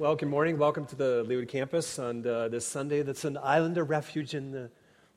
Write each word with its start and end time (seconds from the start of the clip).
Well, 0.00 0.16
good 0.16 0.30
morning. 0.30 0.56
Welcome 0.56 0.86
to 0.86 0.96
the 0.96 1.26
Leawood 1.28 1.48
campus 1.48 1.98
on 1.98 2.26
uh, 2.26 2.48
this 2.48 2.66
Sunday 2.66 3.02
that's 3.02 3.26
an 3.26 3.36
island 3.36 3.76
of 3.76 3.90
refuge 3.90 4.34
in 4.34 4.50
the 4.50 4.70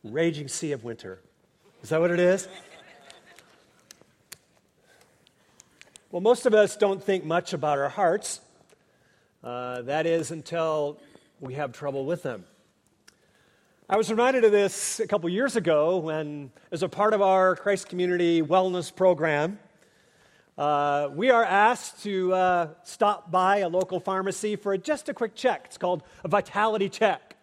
raging 0.04 0.50
sea 0.50 0.74
of 0.74 0.84
winter. 0.84 1.22
Is 1.82 1.88
that 1.88 2.02
what 2.02 2.12
it 2.12 2.20
is? 2.20 2.50
Well, 6.12 6.22
most 6.22 6.46
of 6.46 6.54
us 6.54 6.76
don't 6.76 7.02
think 7.02 7.24
much 7.24 7.54
about 7.54 7.80
our 7.80 7.88
hearts. 7.88 8.42
Uh, 9.42 9.84
that 9.84 10.06
is 10.06 10.32
until 10.32 11.00
we 11.40 11.54
have 11.54 11.72
trouble 11.72 12.06
with 12.06 12.22
them. 12.22 12.44
I 13.90 13.96
was 13.96 14.12
reminded 14.12 14.44
of 14.44 14.52
this 14.52 15.00
a 15.00 15.08
couple 15.08 15.30
years 15.30 15.56
ago 15.56 15.96
when, 16.00 16.52
as 16.74 16.84
a 16.84 16.90
part 16.90 17.14
of 17.14 17.22
our 17.22 17.56
Christ 17.56 17.88
Community 17.88 18.42
Wellness 18.42 18.94
Program, 18.94 19.60
uh, 20.58 21.10
we 21.14 21.32
are 21.32 21.44
asked 21.44 22.04
to 22.04 22.34
uh, 22.34 22.68
stop 22.84 23.32
by 23.32 23.58
a 23.58 23.70
local 23.70 24.00
pharmacy 24.00 24.56
for 24.56 24.78
just 24.78 25.10
a 25.10 25.14
quick 25.14 25.34
check. 25.34 25.64
It's 25.66 25.78
called 25.78 26.04
a 26.24 26.28
vitality 26.28 26.90
check. 26.90 27.36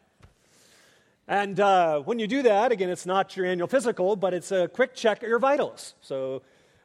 And 1.27 1.59
uh, 1.59 2.01
when 2.01 2.19
you 2.19 2.27
do 2.27 2.43
that, 2.43 2.73
again, 2.73 2.89
it's 2.89 3.07
not 3.07 3.37
your 3.37 3.47
annual 3.47 3.69
physical, 3.69 4.17
but 4.17 4.34
it's 4.34 4.53
a 4.53 4.69
quick 4.69 4.95
check 4.95 5.23
of 5.23 5.29
your 5.29 5.39
vitals. 5.39 5.95
So 6.01 6.43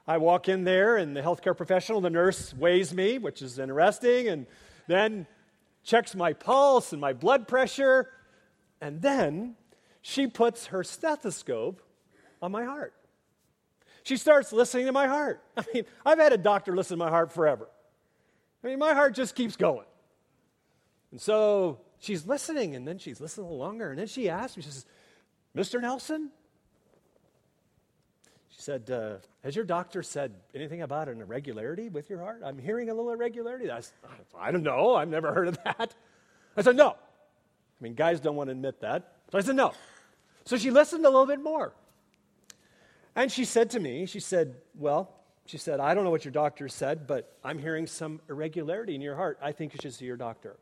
I 0.08 0.18
walk 0.18 0.50
in 0.50 0.64
there, 0.64 0.98
and 0.98 1.16
the 1.16 1.22
healthcare 1.22 1.56
professional, 1.56 2.02
the 2.02 2.10
nurse, 2.10 2.54
weighs 2.54 2.94
me, 2.94 3.18
which 3.18 3.42
is 3.42 3.58
interesting, 3.60 4.28
and 4.28 4.46
then 4.88 5.28
checks 5.84 6.16
my 6.16 6.34
pulse 6.34 6.92
and 6.92 7.02
my 7.02 7.14
blood 7.14 7.48
pressure. 7.48 8.10
And 8.82 9.02
then 9.02 9.56
she 10.02 10.28
puts 10.28 10.68
her 10.68 10.84
stethoscope 10.84 11.82
on 12.42 12.52
my 12.52 12.64
heart. 12.64 12.94
She 14.06 14.18
starts 14.18 14.54
listening 14.54 14.86
to 14.86 14.92
my 14.92 15.08
heart. 15.08 15.42
I 15.58 15.66
mean, 15.74 15.84
I've 16.06 16.20
had 16.20 16.32
a 16.32 16.38
doctor 16.38 16.76
listen 16.76 16.98
to 16.98 17.04
my 17.04 17.10
heart 17.10 17.32
forever. 17.32 17.68
I 18.64 18.68
mean, 18.68 18.78
my 18.78 18.94
heart 18.94 19.16
just 19.16 19.36
keeps 19.36 19.56
going. 19.56 19.88
And 21.12 21.20
so 21.20 21.80
she's 22.00 22.26
listening, 22.28 22.76
and 22.76 22.88
then 22.88 23.00
she's 23.00 23.20
listening 23.20 23.48
a 23.48 23.50
little 23.50 23.66
longer, 23.66 23.90
and 23.90 23.98
then 23.98 24.06
she 24.06 24.30
asks 24.30 24.58
me, 24.58 24.64
she 24.64 24.70
says, 24.70 24.86
Mr. 25.58 25.82
Nelson? 25.82 26.30
She 28.50 28.62
said, 28.62 28.92
uh, 28.92 29.16
Has 29.44 29.56
your 29.56 29.66
doctor 29.66 30.04
said 30.04 30.36
anything 30.54 30.84
about 30.84 31.10
an 31.10 31.20
irregularity 31.22 31.90
with 31.90 32.08
your 32.08 32.20
heart? 32.20 32.42
I'm 32.46 32.60
hearing 32.60 32.90
a 32.90 32.94
little 32.94 33.12
irregularity. 33.12 33.72
I, 33.72 33.80
said, 33.80 33.94
I 34.38 34.52
don't 34.52 34.64
know. 34.64 34.94
I've 34.94 35.10
never 35.10 35.34
heard 35.34 35.48
of 35.48 35.58
that. 35.64 35.96
I 36.56 36.62
said, 36.62 36.76
No. 36.76 36.90
I 36.92 37.84
mean, 37.84 37.96
guys 37.96 38.20
don't 38.20 38.36
want 38.36 38.50
to 38.50 38.52
admit 38.52 38.82
that. 38.82 39.14
So 39.32 39.40
I 39.40 39.42
said, 39.42 39.56
No. 39.56 39.74
So 40.46 40.58
she 40.58 40.70
listened 40.70 41.06
a 41.06 41.10
little 41.10 41.26
bit 41.26 41.42
more. 41.42 41.74
And 43.16 43.32
she 43.32 43.46
said 43.46 43.70
to 43.72 43.80
me, 43.80 44.06
she 44.06 44.20
said, 44.20 44.56
Well, 44.78 45.10
she 45.46 45.58
said, 45.58 45.80
I 45.80 45.94
don't 45.94 46.04
know 46.04 46.10
what 46.10 46.26
your 46.26 46.32
doctor 46.32 46.68
said, 46.68 47.08
but 47.08 47.38
I'm 47.44 47.60
hearing 47.60 47.88
some 47.88 48.20
irregularity 48.30 48.96
in 48.96 49.02
your 49.02 49.16
heart. 49.16 49.38
I 49.42 49.52
think 49.52 49.74
you 49.74 49.80
should 49.82 49.94
see 49.94 50.06
your 50.06 50.18
doctor. 50.18 50.58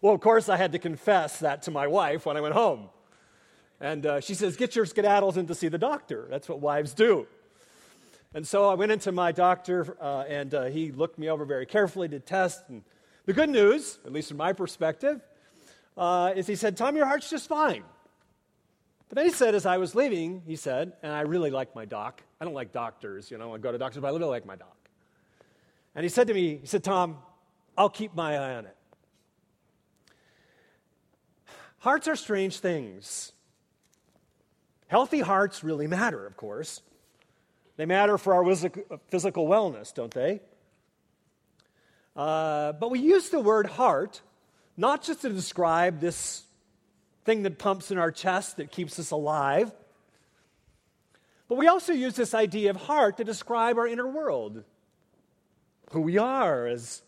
Well, 0.00 0.12
of 0.12 0.20
course, 0.20 0.48
I 0.48 0.56
had 0.56 0.72
to 0.72 0.78
confess 0.78 1.38
that 1.38 1.62
to 1.62 1.70
my 1.70 1.86
wife 1.86 2.26
when 2.26 2.36
I 2.36 2.40
went 2.40 2.54
home. 2.54 2.88
And 3.80 4.04
uh, 4.04 4.20
she 4.20 4.34
says, 4.34 4.56
Get 4.56 4.76
your 4.76 4.84
skedaddles 4.84 5.36
in 5.36 5.46
to 5.46 5.54
see 5.54 5.68
the 5.68 5.78
doctor. 5.78 6.26
That's 6.28 6.48
what 6.48 6.60
wives 6.60 6.92
do. 6.94 7.26
And 8.34 8.46
so 8.46 8.68
I 8.68 8.74
went 8.74 8.92
into 8.92 9.12
my 9.12 9.30
doctor, 9.32 9.96
uh, 10.00 10.24
and 10.26 10.54
uh, 10.54 10.64
he 10.64 10.90
looked 10.90 11.18
me 11.18 11.28
over 11.28 11.44
very 11.44 11.66
carefully, 11.66 12.08
did 12.08 12.26
tests. 12.26 12.62
And 12.68 12.82
the 13.26 13.32
good 13.32 13.50
news, 13.50 13.98
at 14.04 14.12
least 14.12 14.28
from 14.28 14.38
my 14.38 14.52
perspective, 14.52 15.20
uh, 15.96 16.32
is 16.34 16.46
he 16.46 16.56
said, 16.56 16.76
Tom, 16.76 16.96
your 16.96 17.06
heart's 17.06 17.28
just 17.28 17.48
fine. 17.48 17.84
But 19.12 19.16
then 19.16 19.26
he 19.26 19.32
said, 19.32 19.54
as 19.54 19.66
I 19.66 19.76
was 19.76 19.94
leaving, 19.94 20.40
he 20.46 20.56
said, 20.56 20.94
and 21.02 21.12
I 21.12 21.20
really 21.20 21.50
like 21.50 21.74
my 21.74 21.84
doc. 21.84 22.22
I 22.40 22.46
don't 22.46 22.54
like 22.54 22.72
doctors, 22.72 23.30
you 23.30 23.36
know, 23.36 23.54
I 23.54 23.58
go 23.58 23.70
to 23.70 23.76
doctors, 23.76 24.00
but 24.00 24.06
I 24.08 24.10
really 24.10 24.24
like 24.24 24.46
my 24.46 24.56
doc. 24.56 24.74
And 25.94 26.02
he 26.02 26.08
said 26.08 26.28
to 26.28 26.32
me, 26.32 26.56
he 26.56 26.66
said, 26.66 26.82
Tom, 26.82 27.18
I'll 27.76 27.90
keep 27.90 28.14
my 28.14 28.38
eye 28.38 28.54
on 28.54 28.64
it. 28.64 28.74
Hearts 31.80 32.08
are 32.08 32.16
strange 32.16 32.60
things. 32.60 33.32
Healthy 34.86 35.20
hearts 35.20 35.62
really 35.62 35.86
matter, 35.86 36.26
of 36.26 36.38
course. 36.38 36.80
They 37.76 37.84
matter 37.84 38.16
for 38.16 38.32
our 38.32 38.56
physical 39.08 39.46
wellness, 39.46 39.92
don't 39.92 40.14
they? 40.14 40.40
Uh, 42.16 42.72
but 42.72 42.90
we 42.90 43.00
use 43.00 43.28
the 43.28 43.40
word 43.40 43.66
heart 43.66 44.22
not 44.78 45.02
just 45.02 45.20
to 45.20 45.28
describe 45.28 46.00
this 46.00 46.44
thing 47.24 47.42
that 47.42 47.58
pumps 47.58 47.90
in 47.90 47.98
our 47.98 48.10
chest 48.10 48.56
that 48.56 48.70
keeps 48.70 48.98
us 48.98 49.10
alive. 49.10 49.72
But 51.48 51.56
we 51.56 51.68
also 51.68 51.92
use 51.92 52.14
this 52.14 52.34
idea 52.34 52.70
of 52.70 52.76
heart 52.76 53.18
to 53.18 53.24
describe 53.24 53.78
our 53.78 53.86
inner 53.86 54.06
world, 54.06 54.64
who 55.90 56.00
we 56.00 56.18
are 56.18 56.66
as 56.66 57.02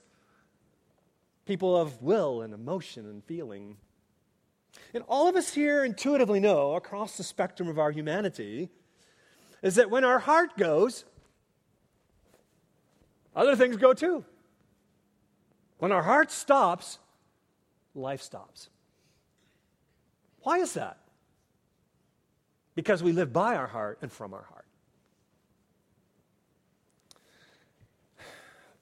people 1.47 1.77
of 1.77 2.03
will 2.03 2.43
and 2.43 2.53
emotion 2.53 3.07
and 3.07 3.25
feeling. 3.25 3.77
And 4.93 5.05
all 5.09 5.29
of 5.29 5.37
us 5.37 5.55
here 5.55 5.85
intuitively 5.85 6.41
know 6.41 6.75
across 6.75 7.17
the 7.17 7.25
spectrum 7.25 7.69
of 7.69 7.79
our 7.79 7.91
humanity 7.91 8.69
is 9.63 9.77
that 9.77 9.91
when 9.91 10.05
our 10.05 10.19
heart 10.19 10.57
goes, 10.57 11.05
other 13.35 13.57
things 13.57 13.77
go 13.77 13.95
too. 13.95 14.25
When 15.79 15.91
our 15.91 16.03
heart 16.03 16.31
stops, 16.31 16.99
life 17.95 18.23
stops. 18.23 18.69
Why 20.45 20.59
is 20.59 20.75
that? 20.75 20.99
Because 22.75 23.03
we 23.03 23.13
live 23.13 23.33
by 23.33 23.57
our 23.57 23.67
heart 23.67 23.99
and 24.03 24.13
from 24.13 24.35
our 24.35 24.43
heart. 24.43 24.67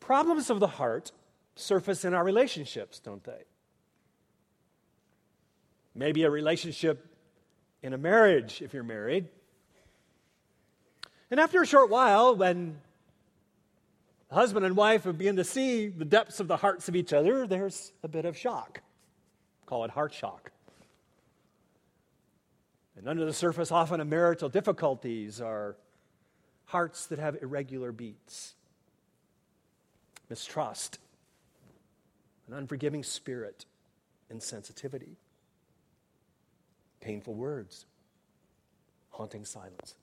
Problems 0.00 0.50
of 0.50 0.59
the 0.61 0.67
heart 0.67 1.12
surface 1.55 2.05
in 2.05 2.15
our 2.15 2.25
relationships, 2.25 2.99
don't 2.99 3.23
they? 3.23 3.45
Maybe 5.95 6.25
a 6.25 6.31
relationship 6.31 7.06
in 7.83 7.93
a 7.93 7.99
marriage 7.99 8.61
if 8.61 8.75
you're 8.75 8.83
married. 8.83 9.29
And 11.31 11.39
after 11.39 11.62
a 11.62 11.67
short 11.67 11.91
while, 11.91 12.34
when 12.34 12.81
husband 14.33 14.67
and 14.67 14.77
wife 14.77 15.05
begin 15.05 15.37
to 15.37 15.44
see 15.44 15.89
the 15.89 16.05
depths 16.05 16.41
of 16.41 16.49
the 16.49 16.56
hearts 16.56 16.89
of 16.89 16.97
each 16.97 17.12
other, 17.12 17.47
there's 17.47 17.93
a 18.03 18.09
bit 18.09 18.25
of 18.25 18.37
shock. 18.37 18.81
Call 19.67 19.84
it 19.84 19.91
heart 19.93 20.12
shock. 20.12 20.50
And 22.97 23.09
under 23.09 23.25
the 23.25 23.33
surface, 23.33 23.71
often 23.71 24.01
of 24.01 24.07
marital 24.07 24.49
difficulties 24.49 25.41
are 25.41 25.77
hearts 26.67 27.07
that 27.07 27.19
have 27.19 27.43
irregular 27.43 27.93
beats, 27.93 28.55
mistrust, 30.29 30.99
an 32.47 32.55
unforgiving 32.55 33.03
spirit, 33.03 33.65
insensitivity, 34.33 35.17
painful 37.01 37.35
words, 37.35 37.87
haunting 39.11 39.45
silence. 39.45 39.95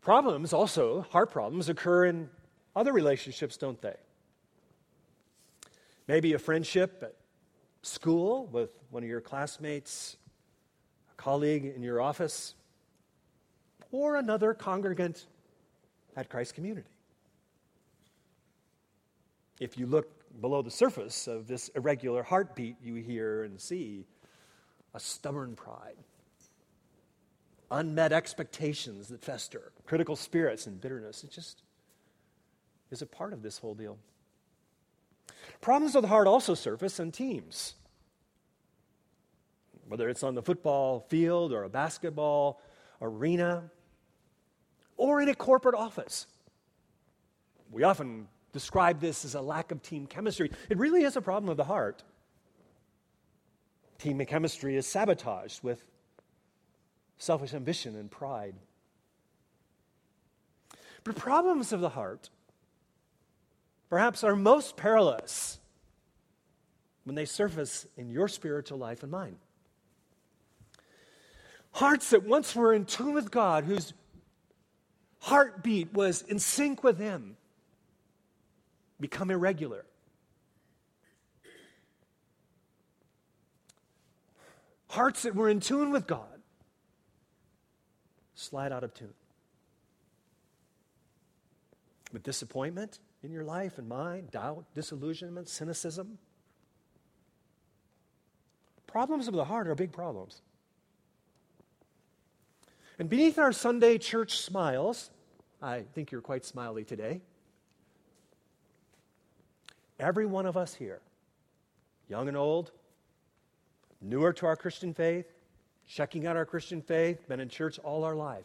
Problems 0.00 0.52
also, 0.52 1.02
heart 1.10 1.30
problems, 1.30 1.68
occur 1.68 2.06
in 2.06 2.30
other 2.74 2.92
relationships, 2.92 3.56
don't 3.56 3.80
they? 3.82 3.96
Maybe 6.06 6.32
a 6.32 6.38
friendship 6.38 7.17
school 7.88 8.46
with 8.46 8.70
one 8.90 9.02
of 9.02 9.08
your 9.08 9.20
classmates, 9.20 10.16
a 11.12 11.20
colleague 11.20 11.64
in 11.64 11.82
your 11.82 12.00
office, 12.00 12.54
or 13.90 14.16
another 14.16 14.54
congregant 14.54 15.26
at 16.16 16.28
Christ 16.28 16.54
Community. 16.54 16.86
If 19.60 19.78
you 19.78 19.86
look 19.86 20.08
below 20.40 20.62
the 20.62 20.70
surface 20.70 21.26
of 21.26 21.48
this 21.48 21.68
irregular 21.70 22.22
heartbeat, 22.22 22.76
you 22.82 22.94
hear 22.96 23.44
and 23.44 23.60
see 23.60 24.04
a 24.94 25.00
stubborn 25.00 25.56
pride, 25.56 25.96
unmet 27.70 28.12
expectations 28.12 29.08
that 29.08 29.24
fester, 29.24 29.72
critical 29.86 30.16
spirits 30.16 30.66
and 30.66 30.80
bitterness. 30.80 31.24
It 31.24 31.30
just 31.30 31.62
is 32.90 33.02
a 33.02 33.06
part 33.06 33.32
of 33.32 33.42
this 33.42 33.58
whole 33.58 33.74
deal. 33.74 33.98
Problems 35.60 35.96
of 35.96 36.02
the 36.02 36.08
heart 36.08 36.26
also 36.26 36.54
surface 36.54 37.00
in 37.00 37.10
teams 37.10 37.74
whether 39.88 40.08
it's 40.08 40.22
on 40.22 40.34
the 40.34 40.42
football 40.42 41.00
field 41.08 41.52
or 41.52 41.64
a 41.64 41.68
basketball 41.68 42.60
arena 43.00 43.70
or 44.96 45.20
in 45.20 45.28
a 45.28 45.34
corporate 45.34 45.74
office. 45.74 46.26
We 47.70 47.82
often 47.82 48.28
describe 48.52 49.00
this 49.00 49.24
as 49.24 49.34
a 49.34 49.40
lack 49.40 49.70
of 49.72 49.82
team 49.82 50.06
chemistry. 50.06 50.50
It 50.68 50.78
really 50.78 51.02
is 51.02 51.16
a 51.16 51.20
problem 51.20 51.48
of 51.50 51.56
the 51.56 51.64
heart. 51.64 52.02
Team 53.98 54.24
chemistry 54.26 54.76
is 54.76 54.86
sabotaged 54.86 55.62
with 55.62 55.82
selfish 57.18 57.52
ambition 57.54 57.96
and 57.96 58.10
pride. 58.10 58.54
But 61.04 61.16
problems 61.16 61.72
of 61.72 61.80
the 61.80 61.88
heart 61.90 62.30
perhaps 63.88 64.22
are 64.22 64.36
most 64.36 64.76
perilous 64.76 65.58
when 67.04 67.14
they 67.14 67.24
surface 67.24 67.86
in 67.96 68.10
your 68.10 68.28
spiritual 68.28 68.78
life 68.78 69.02
and 69.02 69.10
mine. 69.10 69.36
Hearts 71.78 72.10
that 72.10 72.24
once 72.24 72.56
were 72.56 72.74
in 72.74 72.86
tune 72.86 73.14
with 73.14 73.30
God, 73.30 73.62
whose 73.62 73.92
heartbeat 75.20 75.94
was 75.94 76.22
in 76.22 76.40
sync 76.40 76.82
with 76.82 76.98
Him, 76.98 77.36
become 78.98 79.30
irregular. 79.30 79.84
Hearts 84.88 85.22
that 85.22 85.36
were 85.36 85.48
in 85.48 85.60
tune 85.60 85.92
with 85.92 86.08
God 86.08 86.40
slide 88.34 88.72
out 88.72 88.82
of 88.82 88.92
tune. 88.92 89.14
With 92.12 92.24
disappointment 92.24 92.98
in 93.22 93.30
your 93.30 93.44
life 93.44 93.78
and 93.78 93.88
mine, 93.88 94.26
doubt, 94.32 94.64
disillusionment, 94.74 95.48
cynicism. 95.48 96.18
Problems 98.88 99.28
of 99.28 99.34
the 99.34 99.44
heart 99.44 99.68
are 99.68 99.76
big 99.76 99.92
problems. 99.92 100.42
And 102.98 103.08
beneath 103.08 103.38
our 103.38 103.52
Sunday 103.52 103.98
church 103.98 104.40
smiles, 104.40 105.10
I 105.62 105.82
think 105.94 106.10
you're 106.10 106.20
quite 106.20 106.44
smiley 106.44 106.84
today. 106.84 107.20
Every 110.00 110.26
one 110.26 110.46
of 110.46 110.56
us 110.56 110.74
here, 110.74 111.00
young 112.08 112.28
and 112.28 112.36
old, 112.36 112.72
newer 114.00 114.32
to 114.34 114.46
our 114.46 114.56
Christian 114.56 114.94
faith, 114.94 115.26
checking 115.86 116.26
out 116.26 116.36
our 116.36 116.44
Christian 116.44 116.82
faith, 116.82 117.26
been 117.28 117.40
in 117.40 117.48
church 117.48 117.78
all 117.80 118.04
our 118.04 118.14
life. 118.14 118.44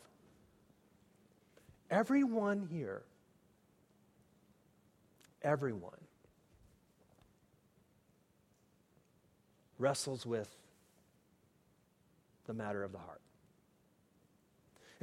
Everyone 1.90 2.68
here, 2.72 3.04
everyone 5.42 5.92
wrestles 9.78 10.26
with 10.26 10.56
the 12.46 12.54
matter 12.54 12.84
of 12.84 12.92
the 12.92 12.98
heart. 12.98 13.22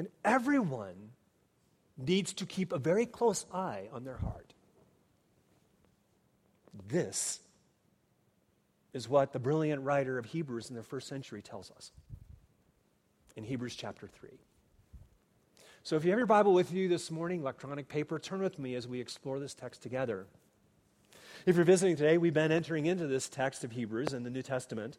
And 0.00 0.08
everyone 0.24 1.10
needs 1.98 2.32
to 2.32 2.46
keep 2.46 2.72
a 2.72 2.78
very 2.78 3.04
close 3.04 3.44
eye 3.52 3.90
on 3.92 4.02
their 4.02 4.16
heart. 4.16 4.54
This 6.88 7.40
is 8.94 9.10
what 9.10 9.34
the 9.34 9.38
brilliant 9.38 9.82
writer 9.82 10.16
of 10.16 10.24
Hebrews 10.24 10.70
in 10.70 10.76
the 10.76 10.82
first 10.82 11.06
century 11.06 11.42
tells 11.42 11.70
us 11.72 11.92
in 13.36 13.44
Hebrews 13.44 13.76
chapter 13.76 14.06
3. 14.06 14.30
So 15.82 15.96
if 15.96 16.04
you 16.06 16.12
have 16.12 16.18
your 16.18 16.26
Bible 16.26 16.54
with 16.54 16.72
you 16.72 16.88
this 16.88 17.10
morning, 17.10 17.42
electronic 17.42 17.86
paper, 17.86 18.18
turn 18.18 18.40
with 18.40 18.58
me 18.58 18.76
as 18.76 18.88
we 18.88 19.02
explore 19.02 19.38
this 19.38 19.52
text 19.52 19.82
together. 19.82 20.24
If 21.44 21.56
you're 21.56 21.66
visiting 21.66 21.96
today, 21.96 22.16
we've 22.16 22.32
been 22.32 22.52
entering 22.52 22.86
into 22.86 23.06
this 23.06 23.28
text 23.28 23.64
of 23.64 23.72
Hebrews 23.72 24.14
in 24.14 24.22
the 24.22 24.30
New 24.30 24.40
Testament. 24.40 24.96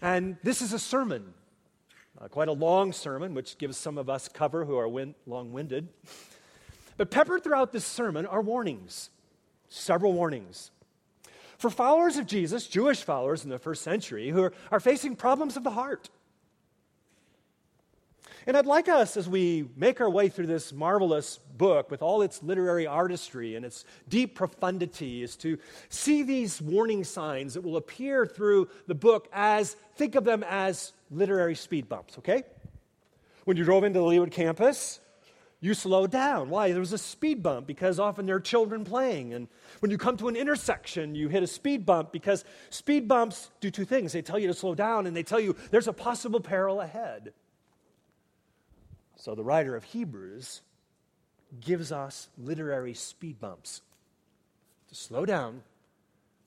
And 0.00 0.38
this 0.42 0.62
is 0.62 0.72
a 0.72 0.78
sermon, 0.78 1.34
uh, 2.20 2.28
quite 2.28 2.48
a 2.48 2.52
long 2.52 2.92
sermon, 2.92 3.34
which 3.34 3.58
gives 3.58 3.76
some 3.76 3.98
of 3.98 4.08
us 4.08 4.28
cover 4.28 4.64
who 4.64 4.76
are 4.76 4.88
win- 4.88 5.14
long 5.26 5.52
winded. 5.52 5.88
But 6.96 7.10
peppered 7.10 7.44
throughout 7.44 7.72
this 7.72 7.84
sermon 7.84 8.26
are 8.26 8.42
warnings, 8.42 9.10
several 9.68 10.12
warnings 10.12 10.70
for 11.58 11.70
followers 11.70 12.16
of 12.16 12.26
Jesus, 12.26 12.66
Jewish 12.68 13.02
followers 13.02 13.44
in 13.44 13.50
the 13.50 13.58
first 13.58 13.82
century, 13.82 14.30
who 14.30 14.44
are, 14.44 14.52
are 14.70 14.80
facing 14.80 15.16
problems 15.16 15.56
of 15.56 15.64
the 15.64 15.70
heart. 15.70 16.08
And 18.46 18.56
I'd 18.56 18.64
like 18.64 18.88
us, 18.88 19.16
as 19.16 19.28
we 19.28 19.68
make 19.76 20.00
our 20.00 20.08
way 20.08 20.28
through 20.28 20.46
this 20.46 20.72
marvelous 20.72 21.40
book 21.58 21.90
with 21.90 22.00
all 22.00 22.22
its 22.22 22.42
literary 22.42 22.86
artistry 22.86 23.56
and 23.56 23.64
its 23.64 23.84
deep 24.08 24.34
profundity, 24.34 25.22
is 25.22 25.36
to 25.36 25.58
see 25.88 26.22
these 26.22 26.62
warning 26.62 27.04
signs 27.04 27.54
that 27.54 27.62
will 27.62 27.76
appear 27.76 28.24
through 28.24 28.68
the 28.86 28.94
book 28.94 29.28
as, 29.32 29.74
think 29.96 30.14
of 30.14 30.24
them 30.24 30.44
as 30.48 30.92
literary 31.10 31.54
speed 31.54 31.88
bumps, 31.88 32.16
okay? 32.18 32.44
When 33.44 33.56
you 33.56 33.64
drove 33.64 33.84
into 33.84 33.98
the 33.98 34.04
Leawood 34.04 34.30
campus, 34.30 35.00
you 35.60 35.74
slowed 35.74 36.10
down. 36.12 36.50
Why? 36.50 36.70
There 36.70 36.80
was 36.80 36.92
a 36.92 36.98
speed 36.98 37.42
bump 37.42 37.66
because 37.66 37.98
often 37.98 38.26
there 38.26 38.36
are 38.36 38.40
children 38.40 38.84
playing. 38.84 39.34
And 39.34 39.48
when 39.80 39.90
you 39.90 39.98
come 39.98 40.16
to 40.18 40.28
an 40.28 40.36
intersection, 40.36 41.14
you 41.14 41.28
hit 41.28 41.42
a 41.42 41.48
speed 41.48 41.84
bump 41.84 42.12
because 42.12 42.44
speed 42.70 43.08
bumps 43.08 43.50
do 43.60 43.70
two 43.70 43.84
things. 43.84 44.12
They 44.12 44.22
tell 44.22 44.38
you 44.38 44.46
to 44.46 44.54
slow 44.54 44.74
down 44.74 45.06
and 45.06 45.16
they 45.16 45.24
tell 45.24 45.40
you 45.40 45.56
there's 45.70 45.88
a 45.88 45.92
possible 45.92 46.40
peril 46.40 46.80
ahead. 46.80 47.32
So 49.16 49.34
the 49.34 49.42
writer 49.42 49.74
of 49.74 49.82
Hebrews 49.82 50.62
gives 51.60 51.92
us 51.92 52.28
literary 52.36 52.94
speed 52.94 53.40
bumps 53.40 53.82
to 54.88 54.94
slow 54.94 55.24
down 55.24 55.62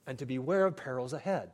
and 0.06 0.18
to 0.18 0.26
beware 0.26 0.66
of 0.66 0.76
perils 0.76 1.12
ahead. 1.12 1.50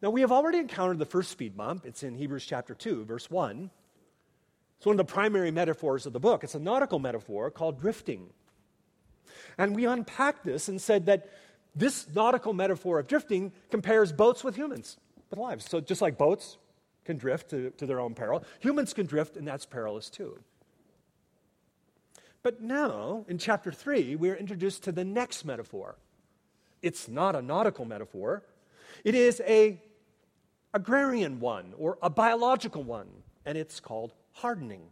Now, 0.00 0.10
we 0.10 0.22
have 0.22 0.32
already 0.32 0.58
encountered 0.58 0.98
the 0.98 1.06
first 1.06 1.30
speed 1.30 1.56
bump. 1.56 1.86
It's 1.86 2.02
in 2.02 2.16
Hebrews 2.16 2.44
chapter 2.44 2.74
2, 2.74 3.04
verse 3.04 3.30
1. 3.30 3.70
It's 4.78 4.86
one 4.86 4.94
of 4.94 5.06
the 5.06 5.12
primary 5.12 5.52
metaphors 5.52 6.06
of 6.06 6.12
the 6.12 6.18
book. 6.18 6.42
It's 6.42 6.56
a 6.56 6.58
nautical 6.58 6.98
metaphor 6.98 7.52
called 7.52 7.80
drifting. 7.80 8.30
And 9.56 9.76
we 9.76 9.86
unpacked 9.86 10.44
this 10.44 10.68
and 10.68 10.80
said 10.80 11.06
that 11.06 11.30
this 11.76 12.06
nautical 12.12 12.52
metaphor 12.52 12.98
of 12.98 13.06
drifting 13.06 13.52
compares 13.70 14.12
boats 14.12 14.42
with 14.42 14.56
humans, 14.56 14.96
with 15.30 15.38
lives. 15.38 15.68
So 15.70 15.80
just 15.80 16.02
like 16.02 16.18
boats 16.18 16.58
can 17.04 17.16
drift 17.16 17.50
to, 17.50 17.70
to 17.70 17.86
their 17.86 18.00
own 18.00 18.14
peril, 18.14 18.44
humans 18.58 18.92
can 18.92 19.06
drift, 19.06 19.36
and 19.36 19.46
that's 19.46 19.66
perilous 19.66 20.10
too. 20.10 20.38
But 22.42 22.60
now, 22.60 23.24
in 23.28 23.38
chapter 23.38 23.70
3, 23.70 24.16
we're 24.16 24.34
introduced 24.34 24.82
to 24.84 24.92
the 24.92 25.04
next 25.04 25.44
metaphor. 25.44 25.96
It's 26.82 27.08
not 27.08 27.36
a 27.36 27.42
nautical 27.42 27.84
metaphor, 27.84 28.42
it 29.04 29.14
is 29.14 29.40
a 29.46 29.80
agrarian 30.74 31.38
one 31.38 31.74
or 31.76 31.98
a 32.02 32.10
biological 32.10 32.82
one, 32.82 33.08
and 33.44 33.56
it's 33.56 33.78
called 33.78 34.12
hardening. 34.32 34.82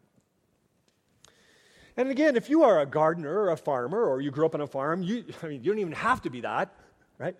And 1.97 2.08
again, 2.08 2.37
if 2.37 2.49
you 2.49 2.62
are 2.62 2.81
a 2.81 2.87
gardener 2.87 3.41
or 3.41 3.50
a 3.50 3.56
farmer 3.56 4.05
or 4.05 4.20
you 4.20 4.31
grew 4.31 4.47
up 4.47 4.55
on 4.55 4.61
a 4.61 4.67
farm, 4.67 5.02
you, 5.02 5.25
I 5.43 5.49
mean, 5.49 5.62
you 5.62 5.73
don't 5.73 5.81
even 5.81 5.93
have 5.93 6.23
to 6.23 6.31
be 6.31 6.41
that, 6.43 6.73
right? 7.19 7.37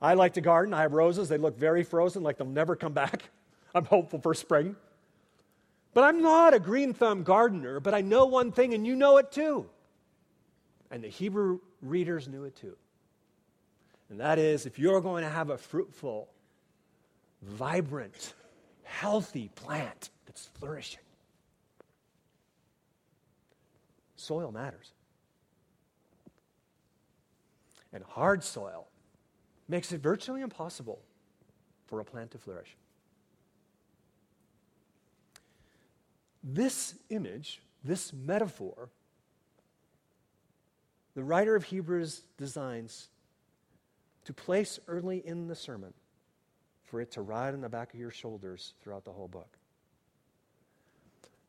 I 0.00 0.14
like 0.14 0.34
to 0.34 0.40
garden. 0.40 0.74
I 0.74 0.82
have 0.82 0.92
roses. 0.92 1.28
They 1.28 1.38
look 1.38 1.58
very 1.58 1.84
frozen, 1.84 2.22
like 2.22 2.38
they'll 2.38 2.46
never 2.46 2.74
come 2.74 2.92
back. 2.92 3.22
I'm 3.74 3.84
hopeful 3.84 4.20
for 4.20 4.34
spring. 4.34 4.76
But 5.94 6.02
I'm 6.02 6.20
not 6.20 6.52
a 6.52 6.58
green 6.58 6.92
thumb 6.92 7.22
gardener, 7.22 7.78
but 7.78 7.94
I 7.94 8.00
know 8.00 8.26
one 8.26 8.50
thing, 8.50 8.74
and 8.74 8.84
you 8.84 8.96
know 8.96 9.16
it 9.18 9.30
too. 9.30 9.66
And 10.90 11.02
the 11.02 11.08
Hebrew 11.08 11.60
readers 11.80 12.28
knew 12.28 12.44
it 12.44 12.56
too. 12.56 12.76
And 14.10 14.20
that 14.20 14.38
is 14.38 14.66
if 14.66 14.78
you're 14.78 15.00
going 15.00 15.22
to 15.22 15.30
have 15.30 15.50
a 15.50 15.56
fruitful, 15.56 16.28
vibrant, 17.42 18.34
healthy 18.82 19.50
plant, 19.54 20.10
that's 20.26 20.50
flourishing. 20.58 21.00
Soil 24.16 24.50
matters. 24.50 24.92
And 27.92 28.02
hard 28.02 28.42
soil 28.42 28.88
makes 29.68 29.92
it 29.92 30.00
virtually 30.00 30.40
impossible 30.40 31.00
for 31.86 32.00
a 32.00 32.04
plant 32.04 32.32
to 32.32 32.38
flourish. 32.38 32.76
This 36.46 36.94
image, 37.08 37.62
this 37.82 38.12
metaphor, 38.12 38.90
the 41.14 41.24
writer 41.24 41.56
of 41.56 41.64
Hebrews 41.64 42.22
designs 42.36 43.08
to 44.26 44.34
place 44.34 44.78
early 44.86 45.26
in 45.26 45.48
the 45.48 45.56
sermon 45.56 45.94
for 46.84 47.00
it 47.00 47.10
to 47.12 47.22
ride 47.22 47.54
on 47.54 47.62
the 47.62 47.68
back 47.68 47.94
of 47.94 48.00
your 48.00 48.10
shoulders 48.10 48.74
throughout 48.82 49.04
the 49.04 49.12
whole 49.12 49.28
book. 49.28 49.56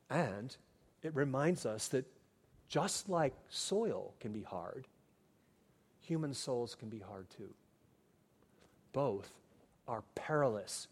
And 0.09 0.55
it 1.03 1.13
reminds 1.13 1.65
us 1.65 1.89
that 1.89 2.05
just 2.69 3.09
like 3.09 3.33
soil 3.49 4.13
can 4.19 4.31
be 4.31 4.43
hard, 4.43 4.87
human 5.99 6.33
souls 6.33 6.73
can 6.73 6.89
be 6.89 6.99
hard 6.99 7.29
too. 7.29 7.53
Both 8.93 9.31
are 9.87 10.03
perilous 10.15 10.87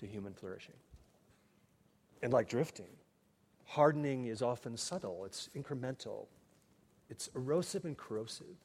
to 0.00 0.06
human 0.06 0.34
flourishing. 0.34 0.74
And 2.22 2.32
like 2.32 2.48
drifting, 2.48 2.90
hardening 3.64 4.26
is 4.26 4.42
often 4.42 4.76
subtle, 4.76 5.24
it's 5.24 5.48
incremental, 5.56 6.26
it's 7.08 7.28
erosive 7.34 7.84
and 7.84 7.96
corrosive. 7.96 8.56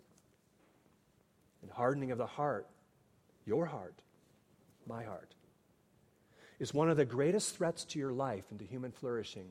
And 1.61 1.71
hardening 1.71 2.11
of 2.11 2.17
the 2.17 2.27
heart, 2.27 2.67
your 3.45 3.65
heart, 3.65 3.95
my 4.87 5.03
heart, 5.03 5.33
is 6.59 6.73
one 6.73 6.89
of 6.89 6.97
the 6.97 7.05
greatest 7.05 7.55
threats 7.55 7.83
to 7.85 7.99
your 7.99 8.11
life 8.11 8.45
and 8.51 8.59
to 8.59 8.65
human 8.65 8.91
flourishing. 8.91 9.47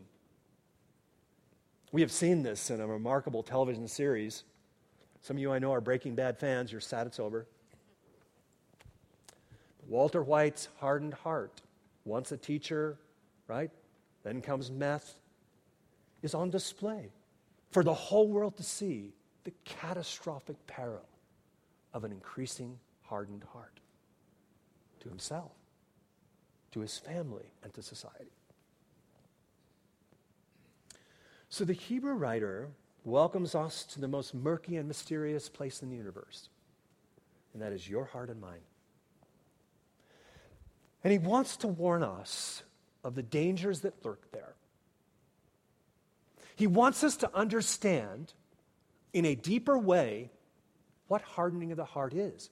We 1.93 2.01
have 2.01 2.13
seen 2.13 2.43
this 2.43 2.71
in 2.71 2.81
a 2.81 2.87
remarkable 2.87 3.43
television 3.43 3.89
series. 3.89 4.45
Some 5.21 5.37
of 5.37 5.41
you 5.41 5.53
I 5.53 5.59
know 5.59 5.73
are 5.73 5.81
Breaking 5.81 6.15
Bad 6.15 6.39
fans. 6.39 6.71
You're 6.71 6.81
sad 6.81 7.07
it's 7.07 7.19
over. 7.19 7.47
Walter 9.89 10.23
White's 10.23 10.69
hardened 10.79 11.15
heart, 11.15 11.61
once 12.05 12.33
a 12.33 12.37
teacher, 12.37 12.97
right? 13.49 13.71
Then 14.25 14.41
comes 14.41 14.71
meth, 14.71 15.15
is 16.23 16.35
on 16.35 16.51
display 16.51 17.13
for 17.71 17.85
the 17.85 17.95
whole 17.95 18.29
world 18.29 18.57
to 18.57 18.63
see 18.63 19.13
the 19.45 19.53
catastrophic 19.65 20.67
peril 20.67 21.07
of 21.93 22.03
an 22.05 22.11
increasing 22.11 22.79
hardened 23.03 23.45
heart 23.53 23.79
to 25.01 25.09
himself 25.09 25.53
to 26.75 26.81
his 26.81 26.99
family, 26.99 27.45
and 27.63 27.73
to 27.73 27.83
society. 27.83 28.33
So 31.49 31.65
the 31.65 31.73
Hebrew 31.73 32.15
writer 32.15 32.69
welcomes 33.05 33.55
us 33.55 33.85
to 33.93 34.01
the 34.01 34.09
most 34.09 34.35
murky 34.35 34.77
and 34.77 34.89
mysterious 34.89 35.49
place 35.49 35.83
in 35.83 35.91
the 35.91 35.97
universe, 35.97 36.49
and 37.53 37.63
that 37.63 37.73
is 37.73 37.89
your 37.89 38.07
heart 38.07 38.29
and 38.29 38.41
mine. 38.41 38.65
And 41.05 41.13
he 41.13 41.19
wants 41.19 41.57
to 41.59 41.69
warn 41.69 42.03
us 42.03 42.65
of 43.05 43.15
the 43.15 43.23
dangers 43.23 43.83
that 43.83 44.05
lurk 44.05 44.31
there. 44.33 44.55
He 46.57 46.67
wants 46.67 47.05
us 47.05 47.17
to 47.19 47.31
understand 47.35 48.33
in 49.13 49.25
a 49.25 49.35
deeper 49.35 49.79
way 49.79 50.31
what 51.07 51.23
hardening 51.23 51.71
of 51.71 51.77
the 51.77 51.85
heart 51.85 52.15
is. 52.15 52.51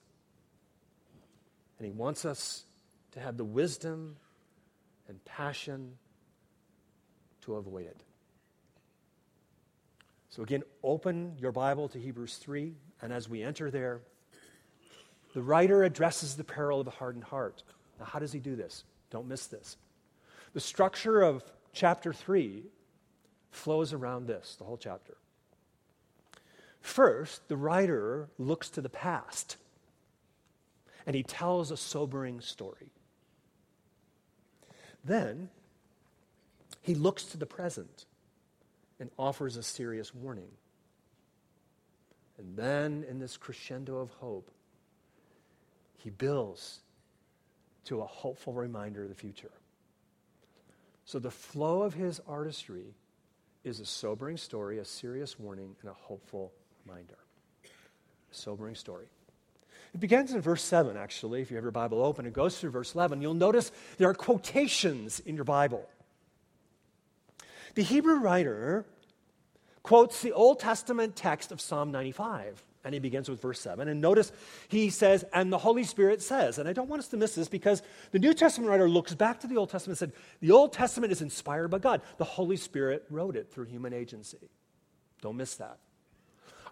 And 1.79 1.87
he 1.87 1.93
wants 1.93 2.25
us 2.25 2.65
to 3.13 3.21
have 3.21 3.37
the 3.37 3.45
wisdom 3.45 4.17
and 5.09 5.25
passion 5.25 5.95
to 7.43 7.55
avoid 7.55 7.87
it. 7.87 8.03
So, 10.31 10.43
again, 10.43 10.63
open 10.83 11.37
your 11.39 11.53
Bible 11.53 11.89
to 11.89 11.99
Hebrews 11.99 12.37
3, 12.37 12.73
and 13.03 13.13
as 13.13 13.29
we 13.29 13.43
enter 13.43 13.71
there, 13.71 14.01
the 15.35 15.43
writer 15.43 15.83
addresses 15.83 16.37
the 16.37 16.45
peril 16.45 16.81
of 16.81 16.87
a 16.87 16.91
hardened 16.91 17.25
heart. 17.25 17.63
Now, 17.99 18.07
how 18.07 18.19
does 18.19 18.33
he 18.33 18.39
do 18.39 18.57
this? 18.57 18.85
Don't 19.11 19.27
miss 19.27 19.47
this. 19.47 19.77
The 20.55 20.61
structure 20.61 21.23
of 21.23 21.43
chapter 21.73 22.13
3 22.13 22.65
flows 23.51 23.93
around 23.93 24.27
this, 24.27 24.57
the 24.57 24.65
whole 24.65 24.77
chapter. 24.77 25.17
First, 26.81 27.49
the 27.49 27.57
writer 27.57 28.29
looks 28.39 28.69
to 28.71 28.81
the 28.81 28.89
past 28.89 29.57
and 31.07 31.17
he 31.17 31.23
tells 31.23 31.71
a 31.71 31.77
sobering 31.77 32.41
story. 32.41 32.91
Then, 35.05 35.49
he 36.81 36.95
looks 36.95 37.25
to 37.27 37.37
the 37.37 37.47
present 37.47 38.07
and 39.01 39.11
offers 39.19 39.57
a 39.57 39.63
serious 39.63 40.15
warning. 40.15 40.51
And 42.39 42.57
then, 42.57 43.05
in 43.09 43.19
this 43.19 43.37
crescendo 43.37 43.99
of 43.99 44.11
hope, 44.11 44.51
he 45.97 46.11
builds 46.11 46.81
to 47.85 48.01
a 48.01 48.07
hopeful 48.07 48.53
reminder 48.53 49.05
of 49.05 49.09
the 49.09 49.15
future. 49.15 49.51
So, 51.05 51.19
the 51.19 51.31
flow 51.31 51.83
of 51.83 51.95
his 51.95 52.21
artistry 52.29 52.95
is 53.65 53.81
a 53.81 53.87
sobering 53.87 54.37
story, 54.37 54.79
a 54.79 54.85
serious 54.85 55.39
warning, 55.39 55.77
and 55.81 55.91
a 55.91 55.95
hopeful 55.95 56.53
reminder. 56.85 57.19
A 57.65 58.35
sobering 58.35 58.75
story. 58.75 59.07
It 59.95 60.01
begins 60.01 60.33
in 60.33 60.41
verse 60.41 60.63
7, 60.63 60.97
actually. 60.97 61.43
If 61.43 61.51
you 61.51 61.57
have 61.57 61.65
your 61.65 61.71
Bible 61.71 62.03
open, 62.03 62.25
it 62.25 62.33
goes 62.33 62.59
through 62.59 62.71
verse 62.71 62.95
11. 62.95 63.21
You'll 63.21 63.35
notice 63.35 63.71
there 63.99 64.09
are 64.09 64.15
quotations 64.15 65.21
in 65.21 65.35
your 65.35 65.45
Bible. 65.45 65.87
The 67.75 67.83
Hebrew 67.83 68.17
writer 68.17 68.87
quotes 69.83 70.23
the 70.23 70.33
Old 70.33 70.61
Testament 70.61 71.17
text 71.17 71.53
of 71.53 71.61
Psalm 71.61 71.91
95. 71.91 72.63
And 72.85 72.95
he 72.95 73.01
begins 73.01 73.29
with 73.29 73.41
verse 73.41 73.61
7. 73.61 73.89
And 73.89 74.01
notice 74.01 74.33
he 74.69 74.91
says, 74.91 75.25
and 75.33 75.53
the 75.53 75.59
Holy 75.59 75.85
Spirit 75.85 76.21
says. 76.21 76.59
And 76.59 76.69
I 76.69 76.73
don't 76.73 76.89
want 76.89 77.01
us 77.01 77.09
to 77.09 77.17
miss 77.17 77.35
this 77.37 77.49
because 77.49 77.83
the 78.11 78.19
New 78.19 78.35
Testament 78.35 78.71
writer 78.71 78.89
looks 78.89 79.15
back 79.15 79.41
to 79.41 79.47
the 79.47 79.57
Old 79.57 79.71
Testament 79.71 80.01
and 80.01 80.11
said, 80.11 80.21
the 80.41 80.51
Old 80.51 80.73
Testament 80.73 81.13
is 81.13 81.23
inspired 81.23 81.69
by 81.69 81.79
God. 81.79 82.03
The 82.19 82.25
Holy 82.25 82.57
Spirit 82.57 83.05
wrote 83.09 83.37
it 83.37 83.53
through 83.53 83.67
human 83.67 83.93
agency. 83.93 84.51
Don't 85.21 85.37
miss 85.37 85.55
that. 85.57 85.79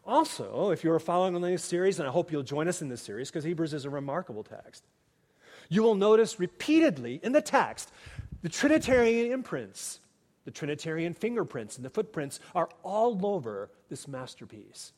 Also, 0.05 0.71
if 0.71 0.83
you're 0.83 0.99
following 0.99 1.37
on 1.37 1.43
this 1.43 1.62
series, 1.62 2.00
and 2.00 2.09
I 2.09 2.11
hope 2.11 2.33
you'll 2.33 2.43
join 2.43 2.67
us 2.67 2.83
in 2.83 2.88
this 2.88 3.02
series 3.02 3.31
because 3.31 3.45
Hebrews 3.45 3.75
is 3.75 3.85
a 3.85 3.90
remarkable 3.90 4.43
text, 4.43 4.83
you 5.69 5.83
will 5.83 5.95
notice 5.95 6.40
repeatedly 6.40 7.21
in 7.23 7.33
the 7.33 7.43
text 7.43 7.93
the 8.43 8.49
Trinitarian 8.49 9.31
imprints, 9.31 10.00
the 10.45 10.50
Trinitarian 10.50 11.14
fingerprints, 11.14 11.76
and 11.76 11.85
the 11.85 11.90
footprints 11.90 12.40
are 12.55 12.69
all 12.83 13.25
over 13.25 13.71
this 13.88 14.09
masterpiece. 14.09 14.93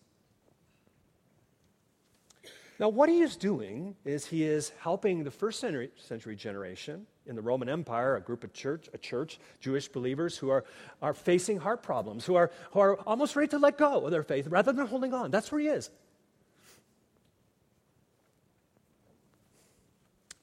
Now, 2.79 2.89
what 2.89 3.09
he 3.09 3.21
is 3.21 3.37
doing 3.37 3.95
is 4.05 4.27
he 4.27 4.45
is 4.45 4.73
helping 4.81 5.25
the 5.25 5.31
first 5.31 5.61
century, 5.61 5.91
century 5.97 6.35
generation 6.35 7.07
in 7.27 7.37
the 7.37 7.43
Roman 7.43 7.69
Empire, 7.69 8.17
a 8.17 8.21
group 8.21 8.45
of 8.45 8.53
church, 8.53 8.89
a 8.93 8.99
church, 8.99 9.39
Jewish 9.61 9.89
believers 9.89 10.37
who 10.37 10.51
are, 10.51 10.65
are 11.01 11.15
facing 11.15 11.59
heart 11.59 11.83
problems, 11.83 12.25
who 12.25 12.35
are, 12.35 12.51
who 12.73 12.81
are 12.81 12.99
almost 13.01 13.37
ready 13.37 13.49
to 13.49 13.59
let 13.59 13.79
go 13.79 14.05
of 14.05 14.11
their 14.11 14.23
faith 14.23 14.47
rather 14.49 14.73
than 14.73 14.87
holding 14.87 15.15
on. 15.15 15.31
That's 15.31 15.53
where 15.53 15.61
he 15.61 15.69
is. 15.69 15.91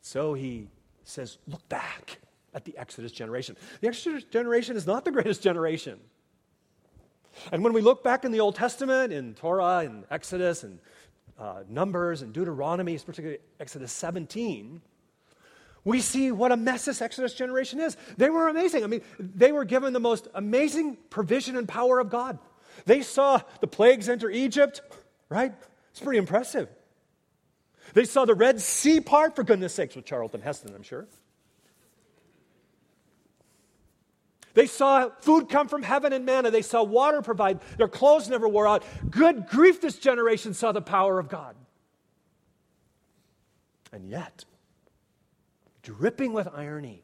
So 0.01 0.33
he 0.33 0.67
says, 1.03 1.38
look 1.48 1.67
back 1.69 2.19
at 2.53 2.65
the 2.65 2.77
Exodus 2.77 3.12
generation. 3.12 3.55
The 3.81 3.88
Exodus 3.89 4.24
generation 4.24 4.75
is 4.75 4.88
not 4.88 5.05
the 5.05 5.12
greatest 5.17 5.41
generation. 5.41 6.00
And 7.51 7.63
when 7.63 7.74
we 7.74 7.81
look 7.81 8.03
back 8.03 8.25
in 8.25 8.31
the 8.31 8.39
Old 8.39 8.55
Testament, 8.55 9.13
in 9.13 9.33
Torah, 9.36 9.83
in 9.83 10.03
Exodus, 10.09 10.63
and 10.63 10.79
uh, 11.39 11.63
Numbers, 11.69 12.22
and 12.22 12.34
Deuteronomy, 12.34 12.98
particularly 12.98 13.39
Exodus 13.60 13.91
17, 13.93 14.81
we 15.86 16.01
see 16.01 16.31
what 16.31 16.51
a 16.51 16.58
mess 16.58 16.86
this 16.86 17.01
Exodus 17.01 17.34
generation 17.34 17.79
is. 17.79 17.96
They 18.17 18.29
were 18.29 18.50
amazing. 18.50 18.84
I 18.84 18.88
mean, 18.88 19.01
they 19.17 19.51
were 19.51 19.65
given 19.65 19.93
the 19.93 20.00
most 20.00 20.27
amazing 20.34 20.98
provision 21.10 21.55
and 21.58 21.67
power 21.67 22.00
of 22.00 22.10
God. 22.10 22.38
They 22.86 23.01
saw 23.01 23.41
the 23.62 23.67
plagues 23.67 24.10
enter 24.10 24.29
Egypt, 24.29 24.81
right? 25.29 25.53
It's 25.91 26.00
pretty 26.00 26.19
impressive. 26.19 26.69
They 27.93 28.05
saw 28.05 28.25
the 28.25 28.36
Red 28.36 28.62
Sea 28.62 29.00
part, 29.00 29.36
for 29.36 29.43
goodness 29.43 29.74
sakes, 29.74 29.96
with 29.96 30.05
Charlton 30.05 30.41
Heston, 30.41 30.75
I'm 30.75 30.84
sure. 30.84 31.08
They 34.53 34.67
saw 34.67 35.09
food 35.19 35.49
come 35.49 35.67
from 35.67 35.83
heaven 35.83 36.13
and 36.13 36.25
manna. 36.25 36.51
They 36.51 36.61
saw 36.61 36.83
water 36.83 37.21
provide. 37.21 37.59
Their 37.77 37.87
clothes 37.87 38.29
never 38.29 38.47
wore 38.47 38.67
out. 38.67 38.83
Good 39.09 39.47
grief, 39.47 39.81
this 39.81 39.97
generation 39.97 40.53
saw 40.53 40.71
the 40.71 40.81
power 40.81 41.19
of 41.19 41.29
God. 41.29 41.55
And 43.91 44.09
yet, 44.09 44.45
dripping 45.83 46.33
with 46.33 46.47
irony. 46.53 47.03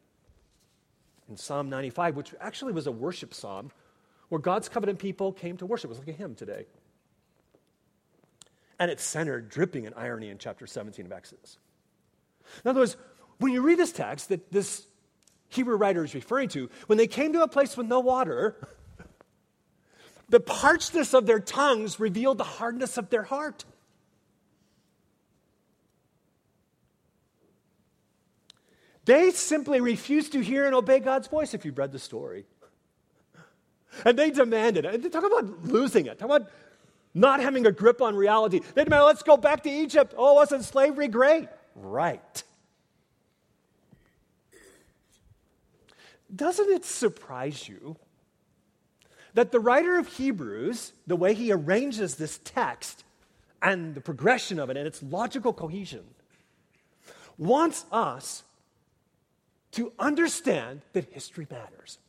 In 1.27 1.37
Psalm 1.37 1.69
95, 1.69 2.15
which 2.15 2.35
actually 2.39 2.73
was 2.73 2.85
a 2.85 2.91
worship 2.91 3.33
psalm, 3.33 3.71
where 4.29 4.39
God's 4.39 4.69
covenant 4.69 4.99
people 4.99 5.31
came 5.31 5.57
to 5.57 5.65
worship. 5.65 5.85
It 5.85 5.89
was 5.89 5.99
like 5.99 6.07
a 6.07 6.11
hymn 6.11 6.35
today. 6.35 6.67
And 8.77 8.91
it's 8.91 9.03
centered, 9.03 9.49
dripping 9.49 9.85
in 9.85 9.93
irony 9.93 10.29
in 10.29 10.37
chapter 10.37 10.67
17 10.67 11.05
of 11.05 11.11
Exodus. 11.11 11.57
In 12.63 12.69
other 12.69 12.81
words, 12.81 12.97
when 13.39 13.51
you 13.53 13.61
read 13.61 13.79
this 13.79 13.91
text 13.91 14.29
that 14.29 14.51
this 14.51 14.85
Hebrew 15.49 15.75
writer 15.75 16.03
is 16.03 16.13
referring 16.13 16.49
to, 16.49 16.69
when 16.87 16.97
they 16.97 17.07
came 17.07 17.33
to 17.33 17.43
a 17.43 17.47
place 17.47 17.77
with 17.77 17.87
no 17.87 17.99
water, 17.99 18.55
the 20.29 20.39
parchedness 20.39 21.13
of 21.13 21.25
their 21.25 21.39
tongues 21.39 21.99
revealed 21.99 22.37
the 22.37 22.43
hardness 22.43 22.97
of 22.97 23.09
their 23.09 23.23
heart. 23.23 23.65
They 29.05 29.29
simply 29.31 29.79
refused 29.79 30.31
to 30.31 30.41
hear 30.41 30.65
and 30.65 30.73
obey 30.73 30.99
God's 30.99 31.27
voice, 31.27 31.53
if 31.53 31.63
you've 31.63 31.77
read 31.77 31.91
the 31.91 31.99
story. 31.99 32.45
And 34.03 34.19
they 34.19 34.29
demanded 34.29 34.83
it. 34.83 35.03
They 35.03 35.07
talk 35.07 35.23
about 35.23 35.63
losing 35.63 36.07
it. 36.07 36.19
Talk 36.19 36.25
about 36.25 36.51
not 37.13 37.39
having 37.39 37.65
a 37.65 37.71
grip 37.71 38.01
on 38.01 38.13
reality. 38.13 38.59
They 38.73 38.83
demanded, 38.83 39.05
let's 39.05 39.23
go 39.23 39.37
back 39.37 39.63
to 39.63 39.69
Egypt. 39.69 40.13
Oh, 40.17 40.33
wasn't 40.33 40.65
slavery 40.65 41.07
great? 41.07 41.47
Right. 41.75 42.43
Doesn't 46.35 46.69
it 46.69 46.85
surprise 46.85 47.67
you 47.67 47.97
that 49.33 49.51
the 49.51 49.59
writer 49.59 49.97
of 49.97 50.07
Hebrews, 50.07 50.93
the 51.07 51.15
way 51.15 51.33
he 51.33 51.51
arranges 51.51 52.15
this 52.15 52.39
text 52.43 53.03
and 53.61 53.95
the 53.95 54.01
progression 54.01 54.59
of 54.59 54.69
it 54.69 54.77
and 54.77 54.87
its 54.87 55.03
logical 55.03 55.53
cohesion, 55.53 56.03
wants 57.37 57.85
us 57.91 58.43
to 59.71 59.91
understand 59.99 60.81
that 60.93 61.11
history 61.13 61.47
matters. 61.49 61.99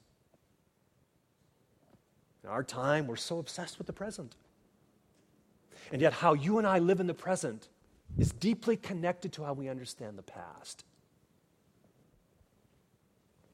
In 2.45 2.51
our 2.51 2.63
time, 2.63 3.09
we're 3.09 3.17
so 3.17 3.39
obsessed 3.39 3.79
with 3.79 3.89
the 3.89 3.93
present. 3.93 4.37
And 5.93 6.01
yet, 6.01 6.13
how 6.13 6.35
you 6.35 6.59
and 6.59 6.67
I 6.67 6.79
live 6.79 7.01
in 7.01 7.09
the 7.09 7.15
present 7.15 7.69
is 8.19 8.31
deeply 8.31 8.77
connected 8.77 9.33
to 9.33 9.45
how 9.45 9.53
we 9.53 9.69
understand 9.69 10.17
the 10.17 10.23
past. 10.23 10.85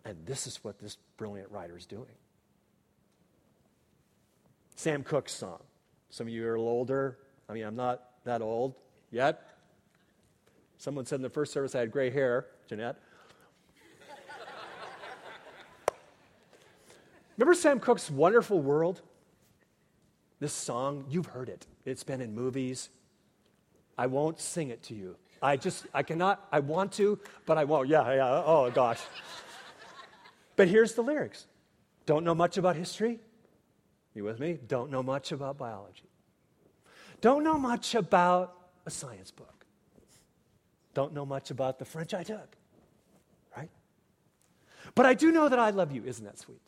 And 0.04 0.16
this 0.26 0.47
is 0.47 0.62
what 0.64 0.78
this 0.78 0.97
brilliant 1.16 1.50
writer 1.50 1.76
is 1.76 1.87
doing. 1.87 2.06
Sam 4.75 5.04
Cooke's 5.04 5.32
song. 5.32 5.61
Some 6.11 6.26
of 6.26 6.32
you 6.32 6.47
are 6.47 6.54
a 6.54 6.59
little 6.59 6.73
older. 6.73 7.18
I 7.49 7.52
mean, 7.52 7.64
I'm 7.64 7.76
not 7.76 8.02
that 8.25 8.42
old 8.42 8.75
yet. 9.11 9.49
Someone 10.78 11.06
said 11.06 11.16
in 11.16 11.23
the 11.23 11.30
first 11.30 11.52
service 11.52 11.75
I 11.75 11.80
had 11.80 11.92
gray 11.92 12.11
hair, 12.11 12.47
Jeanette. 12.68 12.97
Remember 17.37 17.54
Sam 17.54 17.78
Cooke's 17.78 18.11
Wonderful 18.11 18.61
World? 18.61 19.02
This 20.40 20.52
song, 20.52 21.04
you've 21.09 21.26
heard 21.26 21.49
it. 21.49 21.66
It's 21.85 22.02
been 22.02 22.21
in 22.21 22.35
movies. 22.35 22.88
I 23.97 24.09
won't 24.09 24.40
sing 24.40 24.71
it 24.71 24.82
to 24.85 24.94
you. 24.94 25.16
I 25.40 25.56
just, 25.56 25.87
I 25.94 26.02
cannot, 26.02 26.49
I 26.50 26.61
want 26.61 26.92
to, 26.94 27.18
but 27.47 27.59
I 27.59 27.64
won't. 27.64 27.88
Yeah, 27.88 28.14
yeah, 28.14 28.42
oh 28.44 28.71
gosh. 28.73 29.00
But 30.62 30.69
here's 30.69 30.95
the 30.95 31.02
lyrics 31.02 31.49
Don't 32.07 32.23
know 32.23 32.37
much 32.37 32.57
about 32.57 32.76
history? 32.76 33.19
You 34.14 34.23
with 34.23 34.38
me? 34.38 34.61
Don't 34.69 34.92
know 34.92 35.02
much 35.02 35.33
about 35.33 35.59
biology. 35.59 36.09
Don't 37.21 37.42
know 37.42 37.59
much 37.59 37.97
about 37.97 38.54
a 38.87 38.90
science 38.90 39.33
book. 39.33 39.66
Don't 40.95 41.14
know 41.14 41.26
much 41.26 41.50
about 41.50 41.81
the 41.81 41.85
French 41.85 42.14
I 42.14 42.23
took, 42.23 42.54
right? 43.57 43.71
But 44.95 45.04
I 45.04 45.14
do 45.14 45.33
know 45.33 45.49
that 45.49 45.59
I 45.59 45.71
love 45.71 45.90
you. 45.90 46.04
Isn't 46.04 46.26
that 46.26 46.38
sweet? 46.38 46.62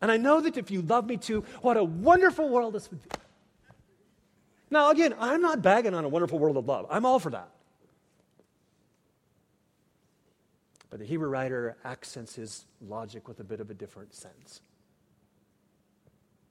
And 0.00 0.12
I 0.12 0.18
know 0.18 0.40
that 0.40 0.56
if 0.56 0.70
you 0.70 0.82
love 0.82 1.08
me 1.08 1.16
too, 1.16 1.44
what 1.62 1.76
a 1.76 1.82
wonderful 1.82 2.48
world 2.48 2.74
this 2.74 2.88
would 2.92 3.02
be. 3.02 3.10
Now, 4.70 4.90
again, 4.90 5.16
I'm 5.18 5.42
not 5.42 5.62
bagging 5.62 5.94
on 5.94 6.04
a 6.04 6.08
wonderful 6.08 6.38
world 6.38 6.56
of 6.56 6.68
love. 6.68 6.86
I'm 6.90 7.04
all 7.04 7.18
for 7.18 7.30
that. 7.30 7.48
But 10.92 10.98
the 10.98 11.06
Hebrew 11.06 11.30
writer 11.30 11.78
accents 11.84 12.34
his 12.34 12.66
logic 12.86 13.26
with 13.26 13.40
a 13.40 13.44
bit 13.44 13.60
of 13.60 13.70
a 13.70 13.74
different 13.74 14.12
sense. 14.12 14.60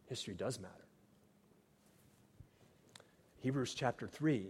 History 0.08 0.34
does 0.34 0.60
matter. 0.60 0.74
Hebrews 3.38 3.76
chapter 3.76 4.08
3 4.08 4.48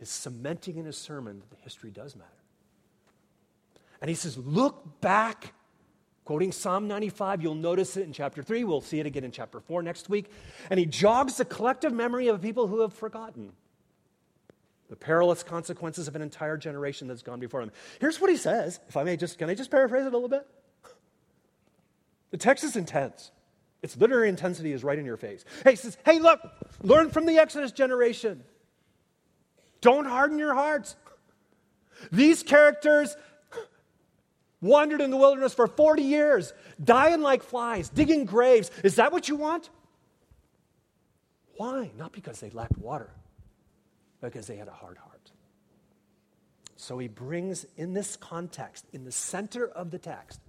is 0.00 0.08
cementing 0.08 0.78
in 0.78 0.84
his 0.84 0.98
sermon 0.98 1.38
that 1.38 1.56
the 1.56 1.62
history 1.62 1.92
does 1.92 2.16
matter. 2.16 2.28
And 4.00 4.08
he 4.08 4.16
says, 4.16 4.36
Look 4.36 5.00
back 5.00 5.54
Quoting 6.24 6.50
Psalm 6.50 6.88
95, 6.88 7.40
you'll 7.40 7.54
notice 7.54 7.96
it 7.96 8.02
in 8.02 8.12
chapter 8.12 8.42
3. 8.42 8.64
We'll 8.64 8.80
see 8.80 8.98
it 8.98 9.06
again 9.06 9.22
in 9.22 9.30
chapter 9.30 9.60
4 9.60 9.82
next 9.82 10.08
week. 10.08 10.28
And 10.70 10.80
he 10.80 10.86
jogs 10.86 11.36
the 11.36 11.44
collective 11.44 11.92
memory 11.92 12.26
of 12.26 12.42
people 12.42 12.66
who 12.66 12.80
have 12.80 12.92
forgotten 12.92 13.52
the 14.90 14.96
perilous 14.96 15.42
consequences 15.42 16.08
of 16.08 16.16
an 16.16 16.22
entire 16.22 16.56
generation 16.56 17.08
that's 17.08 17.22
gone 17.22 17.40
before 17.40 17.60
him. 17.60 17.72
Here's 18.00 18.20
what 18.20 18.30
he 18.30 18.36
says, 18.36 18.80
if 18.88 18.96
I 18.96 19.04
may 19.04 19.16
just, 19.16 19.38
can 19.38 19.48
I 19.48 19.54
just 19.54 19.70
paraphrase 19.70 20.04
it 20.04 20.12
a 20.12 20.16
little 20.16 20.28
bit? 20.28 20.46
The 22.30 22.36
text 22.36 22.64
is 22.64 22.76
intense. 22.76 23.30
Its 23.82 23.96
literary 23.96 24.28
intensity 24.28 24.72
is 24.72 24.82
right 24.82 24.98
in 24.98 25.04
your 25.04 25.16
face. 25.16 25.44
Hey, 25.62 25.70
he 25.70 25.76
says, 25.76 25.96
hey, 26.04 26.18
look, 26.18 26.40
learn 26.82 27.10
from 27.10 27.26
the 27.26 27.38
Exodus 27.38 27.70
generation. 27.70 28.42
Don't 29.80 30.06
harden 30.06 30.38
your 30.38 30.54
hearts. 30.54 30.96
These 32.10 32.42
characters 32.42 33.16
wandered 34.60 35.00
in 35.00 35.10
the 35.10 35.16
wilderness 35.16 35.52
for 35.52 35.66
40 35.66 36.02
years, 36.02 36.54
dying 36.82 37.20
like 37.20 37.42
flies, 37.42 37.90
digging 37.90 38.24
graves. 38.24 38.70
Is 38.82 38.96
that 38.96 39.12
what 39.12 39.28
you 39.28 39.36
want? 39.36 39.68
Why? 41.56 41.90
Not 41.96 42.12
because 42.12 42.40
they 42.40 42.50
lacked 42.50 42.78
water, 42.78 43.10
because 44.30 44.46
they 44.46 44.56
had 44.56 44.68
a 44.68 44.72
hard 44.72 44.98
heart. 44.98 45.30
So 46.76 46.98
he 46.98 47.08
brings 47.08 47.66
in 47.76 47.94
this 47.94 48.16
context, 48.16 48.86
in 48.92 49.04
the 49.04 49.12
center 49.12 49.66
of 49.66 49.90
the 49.90 49.98
text, 49.98 50.40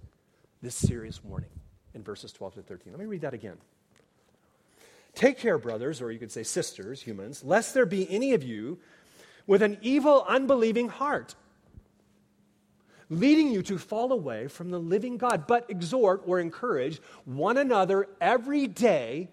this 0.62 0.74
serious 0.74 1.24
warning 1.24 1.50
in 1.94 2.02
verses 2.02 2.32
12 2.32 2.54
to 2.54 2.62
13. 2.62 2.92
Let 2.92 3.00
me 3.00 3.06
read 3.06 3.22
that 3.22 3.34
again. 3.34 3.56
Take 5.14 5.38
care, 5.38 5.56
brothers, 5.56 6.02
or 6.02 6.12
you 6.12 6.18
could 6.18 6.32
say 6.32 6.42
sisters, 6.42 7.00
humans, 7.00 7.42
lest 7.42 7.72
there 7.72 7.86
be 7.86 8.10
any 8.10 8.34
of 8.34 8.42
you 8.42 8.78
with 9.46 9.62
an 9.62 9.78
evil, 9.80 10.24
unbelieving 10.28 10.88
heart 10.88 11.34
leading 13.08 13.52
you 13.52 13.62
to 13.62 13.78
fall 13.78 14.12
away 14.12 14.48
from 14.48 14.70
the 14.70 14.80
living 14.80 15.16
God. 15.16 15.46
But 15.46 15.70
exhort 15.70 16.22
or 16.26 16.40
encourage 16.40 17.00
one 17.24 17.56
another 17.56 18.08
every 18.20 18.66
day, 18.66 19.28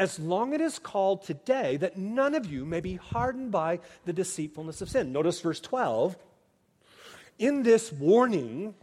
as 0.00 0.18
long 0.18 0.54
it 0.54 0.62
is 0.62 0.78
called 0.78 1.22
today, 1.24 1.76
that 1.76 1.98
none 1.98 2.34
of 2.34 2.46
you 2.46 2.64
may 2.64 2.80
be 2.80 2.96
hardened 2.96 3.52
by 3.52 3.80
the 4.06 4.14
deceitfulness 4.14 4.80
of 4.80 4.88
sin. 4.88 5.12
Notice 5.12 5.38
verse 5.42 5.60
12. 5.60 6.16
In 7.38 7.62
this 7.62 7.92
warning, 7.92 8.74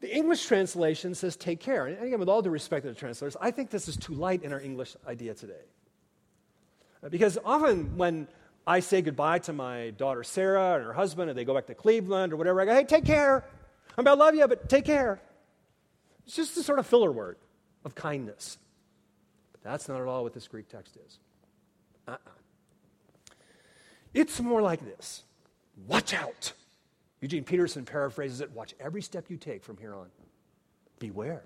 the 0.00 0.12
English 0.12 0.44
translation 0.44 1.14
says 1.14 1.36
take 1.36 1.60
care. 1.60 1.86
And 1.86 2.02
again, 2.02 2.18
with 2.18 2.28
all 2.28 2.42
due 2.42 2.50
respect 2.50 2.82
to 2.82 2.88
the 2.88 2.98
translators, 2.98 3.36
I 3.40 3.52
think 3.52 3.70
this 3.70 3.86
is 3.86 3.96
too 3.96 4.12
light 4.14 4.42
in 4.42 4.52
our 4.52 4.60
English 4.60 4.96
idea 5.06 5.34
today. 5.34 5.62
Uh, 7.00 7.10
because 7.10 7.38
often 7.44 7.96
when 7.96 8.26
I 8.66 8.80
say 8.80 9.02
goodbye 9.02 9.38
to 9.40 9.52
my 9.52 9.90
daughter 9.90 10.24
Sarah 10.24 10.74
and 10.74 10.84
her 10.84 10.92
husband, 10.92 11.30
and 11.30 11.38
they 11.38 11.44
go 11.44 11.54
back 11.54 11.66
to 11.66 11.76
Cleveland 11.76 12.32
or 12.32 12.36
whatever. 12.36 12.60
I 12.60 12.64
go, 12.64 12.74
hey, 12.74 12.84
take 12.84 13.04
care. 13.04 13.44
I 13.96 14.00
mean, 14.00 14.08
I 14.08 14.14
love 14.14 14.34
you, 14.34 14.48
but 14.48 14.68
take 14.68 14.84
care. 14.84 15.20
It's 16.26 16.34
just 16.34 16.56
a 16.56 16.62
sort 16.64 16.80
of 16.80 16.88
filler 16.88 17.12
word 17.12 17.36
of 17.84 17.94
kindness. 17.94 18.58
But 19.62 19.70
that's 19.70 19.88
not 19.88 20.00
at 20.00 20.06
all 20.06 20.22
what 20.22 20.32
this 20.32 20.48
Greek 20.48 20.68
text 20.68 20.96
is. 21.06 21.18
Uh-uh. 22.08 22.16
It's 24.14 24.40
more 24.40 24.62
like 24.62 24.80
this 24.80 25.22
Watch 25.86 26.14
out. 26.14 26.52
Eugene 27.20 27.44
Peterson 27.44 27.84
paraphrases 27.84 28.40
it 28.40 28.50
watch 28.52 28.74
every 28.80 29.02
step 29.02 29.28
you 29.28 29.36
take 29.36 29.62
from 29.62 29.76
here 29.76 29.94
on. 29.94 30.06
Beware. 30.98 31.44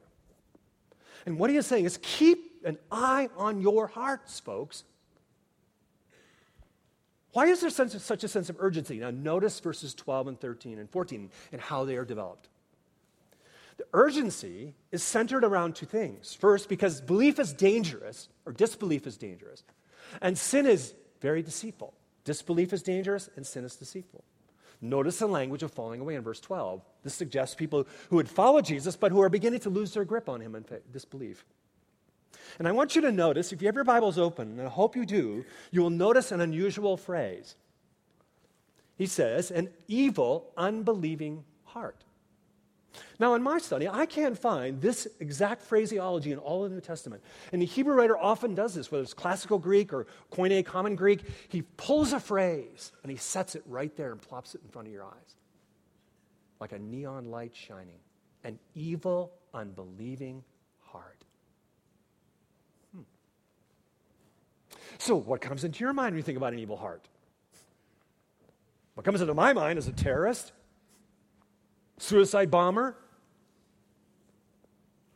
And 1.27 1.39
what 1.39 1.51
he 1.51 1.57
is 1.57 1.67
saying 1.67 1.85
is 1.85 1.99
keep 2.03 2.65
an 2.65 2.79
eye 2.91 3.29
on 3.37 3.61
your 3.61 3.87
hearts, 3.89 4.41
folks. 4.41 4.85
Why 7.33 7.47
is 7.47 7.61
there 7.61 7.71
such, 7.71 7.91
such 7.91 8.23
a 8.23 8.29
sense 8.29 8.49
of 8.49 8.57
urgency? 8.61 8.99
Now, 8.99 9.11
notice 9.11 9.59
verses 9.59 9.93
12 9.95 10.29
and 10.29 10.41
13 10.41 10.79
and 10.79 10.89
14 10.89 11.31
and 11.51 11.61
how 11.61 11.85
they 11.85 11.97
are 11.97 12.05
developed. 12.05 12.49
The 13.77 13.87
urgency 13.93 14.75
is 14.93 15.03
centered 15.03 15.45
around 15.45 15.75
two 15.75 15.87
things. 15.87 16.35
First, 16.35 16.69
because 16.69 17.01
belief 17.01 17.39
is 17.39 17.53
dangerous, 17.53 18.29
or 18.47 18.53
disbelief 18.53 19.07
is 19.07 19.17
dangerous, 19.17 19.65
and 20.21 20.39
sin 20.39 20.67
is 20.67 20.95
very 21.21 21.43
deceitful. 21.43 21.93
Disbelief 22.25 22.73
is 22.73 22.83
dangerous, 22.83 23.29
and 23.37 23.47
sin 23.47 23.65
is 23.65 23.77
deceitful. 23.77 24.23
Notice 24.81 25.19
the 25.19 25.27
language 25.27 25.63
of 25.63 25.73
falling 25.73 26.01
away 26.01 26.15
in 26.15 26.23
verse 26.23 26.41
12. 26.41 26.83
This 27.03 27.15
suggests 27.15 27.55
people 27.55 27.87
who 28.11 28.17
would 28.17 28.29
follow 28.29 28.61
Jesus, 28.61 28.97
but 28.97 29.13
who 29.13 29.23
are 29.23 29.29
beginning 29.29 29.61
to 29.61 29.71
lose 29.71 29.95
their 29.95 30.05
grip 30.05 30.29
on 30.29 30.41
him 30.41 30.55
in 30.55 30.65
disbelief. 30.93 31.45
And 32.59 32.69
I 32.69 32.73
want 32.73 32.95
you 32.95 33.03
to 33.03 33.13
notice, 33.13 33.53
if 33.53 33.63
you 33.63 33.69
have 33.69 33.75
your 33.75 33.85
Bibles 33.85 34.19
open, 34.19 34.59
and 34.59 34.69
I 34.69 34.71
hope 34.71 34.95
you 34.95 35.07
do, 35.07 35.45
you 35.71 35.81
will 35.81 35.91
notice 35.91 36.33
an 36.33 36.41
unusual 36.41 36.97
phrase. 36.97 37.57
He 38.97 39.07
says, 39.07 39.51
an 39.51 39.71
evil, 39.89 40.53
unbelieving 40.57 41.45
heart. 41.65 42.05
Now, 43.19 43.35
in 43.35 43.43
my 43.43 43.59
study, 43.59 43.89
I 43.89 44.07
can't 44.07 44.39
find 44.39 44.81
this 44.81 45.07
exact 45.21 45.63
phraseology 45.63 46.33
in 46.33 46.39
all 46.39 46.65
of 46.65 46.71
the 46.71 46.77
New 46.77 46.81
Testament. 46.81 47.23
And 47.53 47.61
the 47.61 47.67
Hebrew 47.67 47.95
writer 47.95 48.17
often 48.17 48.55
does 48.55 48.75
this, 48.75 48.91
whether 48.91 49.03
it's 49.03 49.15
classical 49.15 49.59
Greek 49.59 49.93
or 49.93 50.07
Koine 50.33 50.65
Common 50.65 50.97
Greek. 50.97 51.23
He 51.49 51.63
pulls 51.63 52.13
a 52.13 52.21
phrase 52.21 52.93
and 53.03 53.11
he 53.11 53.17
sets 53.17 53.55
it 53.55 53.63
right 53.67 53.95
there 53.97 54.13
and 54.13 54.21
plops 54.21 54.55
it 54.55 54.63
in 54.65 54.71
front 54.71 54.89
of 54.89 54.95
your 54.95 55.05
eyes, 55.05 55.37
like 56.61 56.73
a 56.73 56.79
neon 56.79 57.31
light 57.31 57.55
shining. 57.55 57.99
An 58.45 58.59
evil, 58.75 59.33
unbelieving 59.55 60.45
heart. 60.81 61.25
Hmm. 62.95 63.03
So, 64.99 65.17
what 65.17 65.41
comes 65.41 65.65
into 65.65 65.81
your 65.81 65.95
mind 65.95 66.13
when 66.13 66.19
you 66.19 66.23
think 66.23 66.37
about 66.37 66.53
an 66.53 66.59
evil 66.59 66.77
heart? 66.77 67.09
What 68.95 69.05
comes 69.05 69.21
into 69.21 69.35
my 69.35 69.53
mind 69.53 69.79
is 69.79 69.89
a 69.89 69.93
terrorist, 69.93 70.53
suicide 71.99 72.51
bomber, 72.51 72.97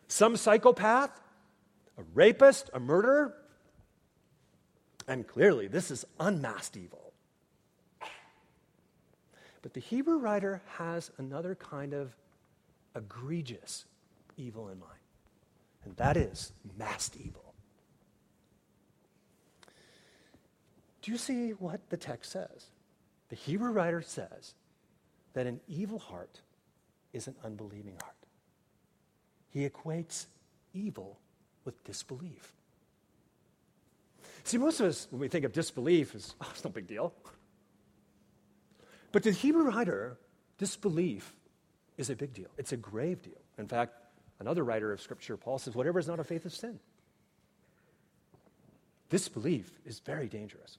some 0.09 0.37
psychopath, 0.37 1.11
a 1.97 2.03
rapist, 2.15 2.71
a 2.73 2.81
murderer. 2.81 3.35
And 5.07 5.27
clearly, 5.27 5.69
this 5.69 5.91
is 5.91 6.05
unmasked 6.21 6.77
evil. 6.77 7.13
But 9.63 9.75
the 9.75 9.81
Hebrew 9.81 10.19
writer 10.19 10.63
has 10.77 11.11
another 11.19 11.55
kind 11.55 11.93
of 11.93 12.15
egregious 12.95 13.87
evil 14.37 14.69
in 14.69 14.79
mind, 14.79 14.93
and 15.85 15.97
that 15.97 16.17
is 16.17 16.53
masked 16.79 17.17
evil. 17.17 17.55
Do 21.03 21.13
you 21.13 21.19
see 21.19 21.51
what 21.51 21.81
the 21.91 21.97
text 21.97 22.33
says? 22.33 22.67
The 23.31 23.37
Hebrew 23.37 23.71
writer 23.71 24.03
says 24.03 24.55
that 25.35 25.47
an 25.47 25.61
evil 25.69 25.99
heart 25.99 26.41
is 27.13 27.27
an 27.27 27.35
unbelieving 27.45 27.97
heart. 28.03 28.15
He 29.51 29.69
equates 29.69 30.27
evil 30.75 31.19
with 31.65 31.83
disbelief. 31.85 32.55
See, 34.45 34.59
most 34.59 34.81
of 34.81 34.87
us, 34.87 35.09
when 35.11 35.21
we 35.21 35.29
think 35.29 35.45
of 35.45 35.53
disbelief, 35.53 36.15
is 36.15 36.35
oh, 36.41 36.49
it's 36.51 36.65
no 36.65 36.71
big 36.71 36.87
deal. 36.87 37.13
But 39.13 39.23
to 39.23 39.31
the 39.31 39.37
Hebrew 39.37 39.65
writer, 39.65 40.19
disbelief 40.59 41.35
is 41.97 42.11
a 42.11 42.17
big 42.17 42.33
deal. 42.33 42.49
It's 42.57 42.73
a 42.73 42.77
grave 42.77 43.23
deal. 43.23 43.41
In 43.59 43.67
fact, 43.67 43.95
another 44.39 44.65
writer 44.65 44.93
of 44.93 45.01
Scripture, 45.01 45.37
Paul, 45.37 45.59
says, 45.59 45.75
whatever 45.75 45.99
is 45.99 46.07
not 46.07 46.21
a 46.21 46.25
faith 46.25 46.47
is 46.47 46.55
sin. 46.55 46.79
Disbelief 49.11 49.73
is 49.87 50.01
very 50.01 50.29
dangerous. 50.29 50.79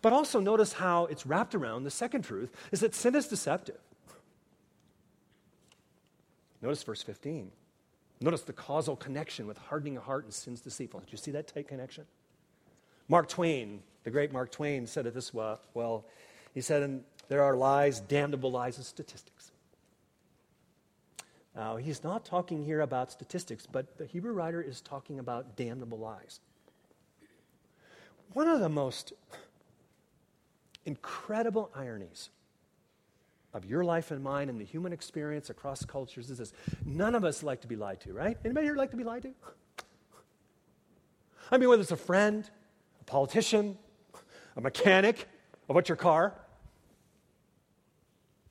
But 0.00 0.12
also 0.12 0.40
notice 0.40 0.74
how 0.74 1.06
it's 1.06 1.26
wrapped 1.26 1.54
around 1.54 1.84
the 1.84 1.90
second 1.90 2.22
truth 2.22 2.50
is 2.72 2.80
that 2.80 2.94
sin 2.94 3.14
is 3.14 3.28
deceptive. 3.28 3.80
Notice 6.64 6.82
verse 6.82 7.02
15. 7.02 7.50
Notice 8.22 8.40
the 8.40 8.54
causal 8.54 8.96
connection 8.96 9.46
with 9.46 9.58
hardening 9.58 9.98
a 9.98 10.00
heart 10.00 10.24
and 10.24 10.32
sin's 10.32 10.62
deceitful. 10.62 11.00
Did 11.00 11.12
you 11.12 11.18
see 11.18 11.30
that 11.32 11.46
tight 11.46 11.68
connection? 11.68 12.06
Mark 13.06 13.28
Twain, 13.28 13.82
the 14.02 14.10
great 14.10 14.32
Mark 14.32 14.50
Twain, 14.50 14.86
said 14.86 15.04
it 15.04 15.12
this 15.12 15.34
well. 15.34 15.60
well 15.74 16.06
he 16.54 16.62
said, 16.62 16.82
and 16.82 17.04
there 17.28 17.42
are 17.42 17.54
lies, 17.54 18.00
damnable 18.00 18.50
lies 18.50 18.78
of 18.78 18.86
statistics. 18.86 19.52
Now, 21.54 21.76
he's 21.76 22.02
not 22.02 22.24
talking 22.24 22.64
here 22.64 22.80
about 22.80 23.12
statistics, 23.12 23.66
but 23.70 23.98
the 23.98 24.06
Hebrew 24.06 24.32
writer 24.32 24.62
is 24.62 24.80
talking 24.80 25.18
about 25.18 25.56
damnable 25.56 25.98
lies. 25.98 26.40
One 28.32 28.48
of 28.48 28.60
the 28.60 28.70
most 28.70 29.12
incredible 30.86 31.70
ironies 31.76 32.30
of 33.54 33.64
your 33.64 33.84
life 33.84 34.10
and 34.10 34.22
mine 34.22 34.48
and 34.48 34.60
the 34.60 34.64
human 34.64 34.92
experience 34.92 35.48
across 35.48 35.84
cultures 35.84 36.28
is 36.28 36.38
this. 36.38 36.52
None 36.84 37.14
of 37.14 37.24
us 37.24 37.42
like 37.42 37.60
to 37.60 37.68
be 37.68 37.76
lied 37.76 38.00
to, 38.00 38.12
right? 38.12 38.36
Anybody 38.44 38.66
here 38.66 38.76
like 38.76 38.90
to 38.90 38.96
be 38.96 39.04
lied 39.04 39.22
to? 39.22 39.30
I 41.50 41.56
mean, 41.56 41.68
whether 41.68 41.80
it's 41.80 41.92
a 41.92 41.96
friend, 41.96 42.48
a 43.00 43.04
politician, 43.04 43.78
a 44.56 44.60
mechanic 44.60 45.28
about 45.68 45.88
your 45.88 45.96
car, 45.96 46.34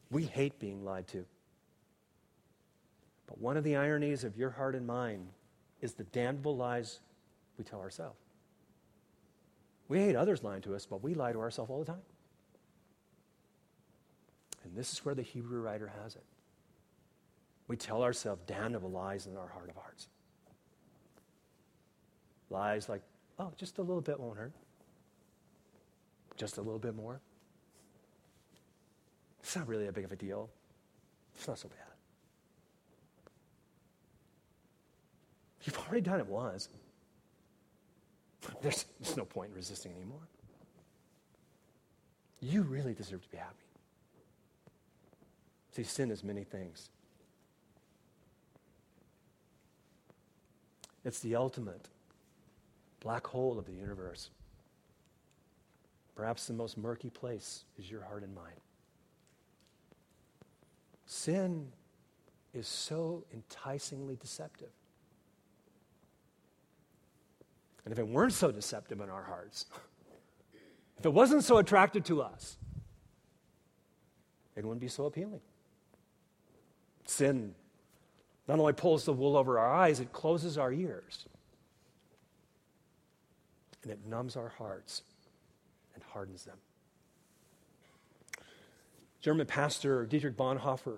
we 0.10 0.24
hate 0.24 0.58
being 0.60 0.86
lied 0.86 1.08
to. 1.08 1.26
But 3.28 3.40
one 3.40 3.58
of 3.58 3.64
the 3.64 3.76
ironies 3.76 4.24
of 4.24 4.38
your 4.38 4.52
heart 4.52 4.74
and 4.74 4.88
mine 4.88 5.28
is 5.82 5.94
the 5.94 6.04
damnable 6.06 6.56
lies 6.56 7.00
we 7.58 7.66
tell 7.66 7.82
ourselves. 7.82 8.20
We 9.90 10.00
hate 10.00 10.16
others 10.16 10.44
lying 10.44 10.62
to 10.62 10.76
us, 10.76 10.86
but 10.86 11.04
we 11.04 11.14
lie 11.14 11.34
to 11.34 11.40
ourselves 11.40 11.70
all 11.70 11.80
the 11.80 11.86
time. 11.86 12.02
And 14.64 14.76
this 14.76 14.94
is 14.94 15.04
where 15.06 15.16
the 15.16 15.22
Hebrew 15.22 15.62
writer 15.62 15.92
has 16.04 16.16
it. 16.16 16.24
We 17.68 17.78
tell 17.78 18.04
ourselves 18.04 18.42
damnable 18.46 18.92
lies 18.92 19.28
in 19.28 19.38
our 19.38 19.48
heart 19.48 19.70
of 19.70 19.76
hearts. 19.76 20.08
Lies 22.50 22.90
like, 22.90 23.02
oh, 23.40 23.52
just 23.58 23.78
a 23.78 23.82
little 23.82 24.02
bit 24.02 24.20
won't 24.20 24.38
hurt. 24.38 24.52
Just 26.36 26.58
a 26.58 26.62
little 26.62 26.80
bit 26.80 26.96
more. 26.96 27.20
It's 29.42 29.56
not 29.56 29.68
really 29.68 29.88
a 29.88 29.92
big 29.92 30.06
of 30.06 30.12
a 30.12 30.16
deal. 30.16 30.50
It's 31.36 31.48
not 31.48 31.58
so 31.60 31.68
bad. 31.68 31.78
You've 35.64 35.78
already 35.80 36.02
done 36.02 36.20
it 36.20 36.28
once. 36.28 36.70
There's, 38.62 38.86
there's 39.00 39.16
no 39.16 39.26
point 39.26 39.50
in 39.50 39.56
resisting 39.56 39.94
anymore. 39.94 40.28
You 42.42 42.64
really 42.64 42.94
deserve 42.94 43.24
to 43.24 43.30
be 43.30 43.38
happy. 43.38 43.63
See, 45.74 45.84
sin 45.84 46.12
is 46.12 46.24
many 46.24 46.44
things. 46.44 46.90
It's 51.04 51.20
the 51.20 51.36
ultimate 51.36 51.88
black 53.00 53.26
hole 53.26 53.58
of 53.58 53.66
the 53.66 53.74
universe. 53.74 54.30
Perhaps 56.16 56.46
the 56.46 56.54
most 56.54 56.78
murky 56.78 57.10
place 57.10 57.66
is 57.80 57.90
your 57.90 58.04
heart 58.04 58.24
and 58.24 58.34
mind. 58.36 58.62
Sin 61.08 61.68
is 62.54 62.68
so 62.68 63.24
enticingly 63.34 64.16
deceptive. 64.16 64.70
And 67.84 67.92
if 67.92 67.98
it 67.98 68.08
weren't 68.08 68.34
so 68.34 68.52
deceptive 68.52 69.02
in 69.02 69.10
our 69.10 69.24
hearts, 69.24 69.66
if 71.00 71.06
it 71.06 71.12
wasn't 71.12 71.44
so 71.44 71.58
attractive 71.58 72.04
to 72.06 72.22
us, 72.22 72.58
it 74.56 74.64
wouldn't 74.64 74.82
be 74.82 74.88
so 74.88 75.06
appealing. 75.06 75.42
Sin 77.14 77.54
not 78.48 78.60
only 78.60 78.74
pulls 78.74 79.06
the 79.06 79.14
wool 79.14 79.38
over 79.38 79.60
our 79.60 79.72
eyes, 79.72 80.00
it 80.00 80.12
closes 80.12 80.58
our 80.58 80.74
ears. 80.74 81.26
And 83.84 83.92
it 83.92 84.00
numbs 84.08 84.36
our 84.36 84.50
hearts 84.50 85.04
and 85.94 86.04
hardens 86.12 86.44
them. 86.44 86.58
German 89.22 89.46
pastor 89.46 90.06
Dietrich 90.06 90.36
Bonhoeffer, 90.36 90.98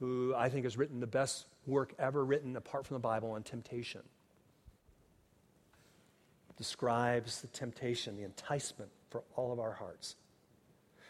who 0.00 0.34
I 0.36 0.48
think 0.48 0.64
has 0.64 0.76
written 0.76 1.00
the 1.00 1.06
best 1.06 1.46
work 1.66 1.94
ever 1.98 2.24
written 2.24 2.56
apart 2.56 2.86
from 2.86 2.96
the 2.96 3.00
Bible 3.00 3.30
on 3.30 3.44
temptation, 3.44 4.02
describes 6.56 7.40
the 7.40 7.48
temptation, 7.48 8.16
the 8.16 8.24
enticement 8.24 8.90
for 9.10 9.22
all 9.36 9.52
of 9.52 9.60
our 9.60 9.72
hearts. 9.72 10.16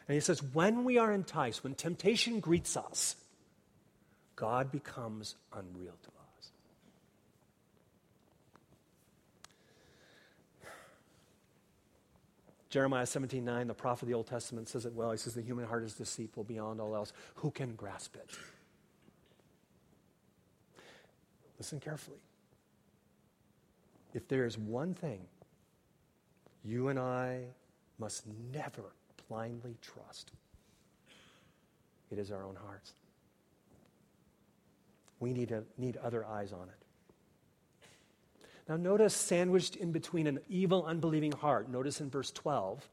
And 0.07 0.15
he 0.15 0.21
says, 0.21 0.43
when 0.43 0.85
we 0.85 0.99
are 0.99 1.13
enticed, 1.13 1.65
when 1.65 1.75
temptation 1.75 2.41
greets 2.41 2.77
us, 2.77 3.17
God 4.37 4.73
becomes 4.73 5.37
unreal 5.53 5.95
to 6.03 6.09
us. 6.09 6.51
Jeremiah 12.71 13.05
17 13.05 13.45
9, 13.45 13.67
the 13.67 13.75
prophet 13.75 14.05
of 14.05 14.09
the 14.09 14.15
Old 14.15 14.27
Testament, 14.27 14.69
says 14.69 14.87
it 14.87 14.95
well. 14.95 15.11
He 15.11 15.19
says, 15.19 15.35
The 15.35 15.43
human 15.43 15.67
heart 15.67 15.85
is 15.85 15.95
deceitful 15.95 16.45
beyond 16.45 16.81
all 16.81 16.95
else. 16.95 17.13
Who 17.37 17.51
can 17.51 17.75
grasp 17.75 18.17
it? 18.17 18.31
Listen 21.59 21.79
carefully. 21.79 22.19
If 24.15 24.27
there 24.27 24.47
is 24.47 24.59
one 24.59 24.95
thing 24.95 25.21
you 26.65 26.89
and 26.89 26.99
I 26.99 27.43
must 27.99 28.25
never 28.53 28.95
blindly 29.29 29.77
trust, 29.81 30.33
it 32.11 32.19
is 32.19 32.31
our 32.31 32.45
own 32.45 32.57
hearts. 32.57 32.95
We 35.23 35.33
need, 35.33 35.51
to, 35.51 35.63
need 35.79 35.99
other 35.99 36.27
eyes 36.27 36.53
on 36.53 36.63
it. 36.69 37.87
Now, 38.69 38.77
notice 38.77 39.15
sandwiched 39.15 39.77
in 39.77 39.93
between 39.93 40.27
an 40.27 40.41
evil, 40.49 40.85
unbelieving 40.85 41.31
heart, 41.31 41.71
notice 41.71 42.01
in 42.01 42.11
verse 42.11 42.33
12, 42.33 42.89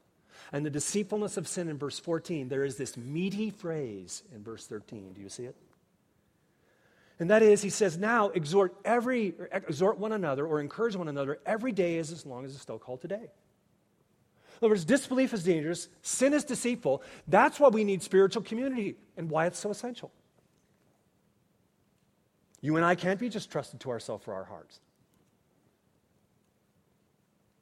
and 0.52 0.64
the 0.64 0.70
deceitfulness 0.70 1.36
of 1.36 1.48
sin 1.48 1.68
in 1.68 1.76
verse 1.76 1.98
14, 1.98 2.48
there 2.48 2.62
is 2.62 2.76
this 2.76 2.96
meaty 2.96 3.50
phrase 3.50 4.22
in 4.32 4.44
verse 4.44 4.64
13. 4.68 5.14
Do 5.14 5.20
you 5.20 5.28
see 5.28 5.42
it? 5.42 5.56
And 7.18 7.30
that 7.30 7.42
is, 7.42 7.62
he 7.62 7.68
says, 7.68 7.98
now 7.98 8.28
exhort 8.28 8.76
every, 8.84 9.34
exhort 9.50 9.98
one 9.98 10.12
another 10.12 10.46
or 10.46 10.60
encourage 10.60 10.94
one 10.94 11.08
another 11.08 11.40
every 11.44 11.72
day 11.72 11.96
is 11.96 12.12
as 12.12 12.24
long 12.24 12.44
as 12.44 12.52
it's 12.52 12.62
still 12.62 12.78
called 12.78 13.00
today. 13.00 13.16
In 13.16 14.62
other 14.62 14.68
words, 14.68 14.84
disbelief 14.84 15.34
is 15.34 15.42
dangerous, 15.42 15.88
sin 16.02 16.32
is 16.32 16.44
deceitful. 16.44 17.02
That's 17.26 17.58
why 17.58 17.70
we 17.70 17.82
need 17.82 18.04
spiritual 18.04 18.44
community 18.44 18.94
and 19.16 19.28
why 19.28 19.46
it's 19.46 19.58
so 19.58 19.70
essential. 19.70 20.12
You 22.60 22.76
and 22.76 22.84
I 22.84 22.94
can't 22.94 23.18
be 23.18 23.28
just 23.28 23.50
trusted 23.50 23.80
to 23.80 23.90
ourselves 23.90 24.24
for 24.24 24.34
our 24.34 24.44
hearts. 24.44 24.80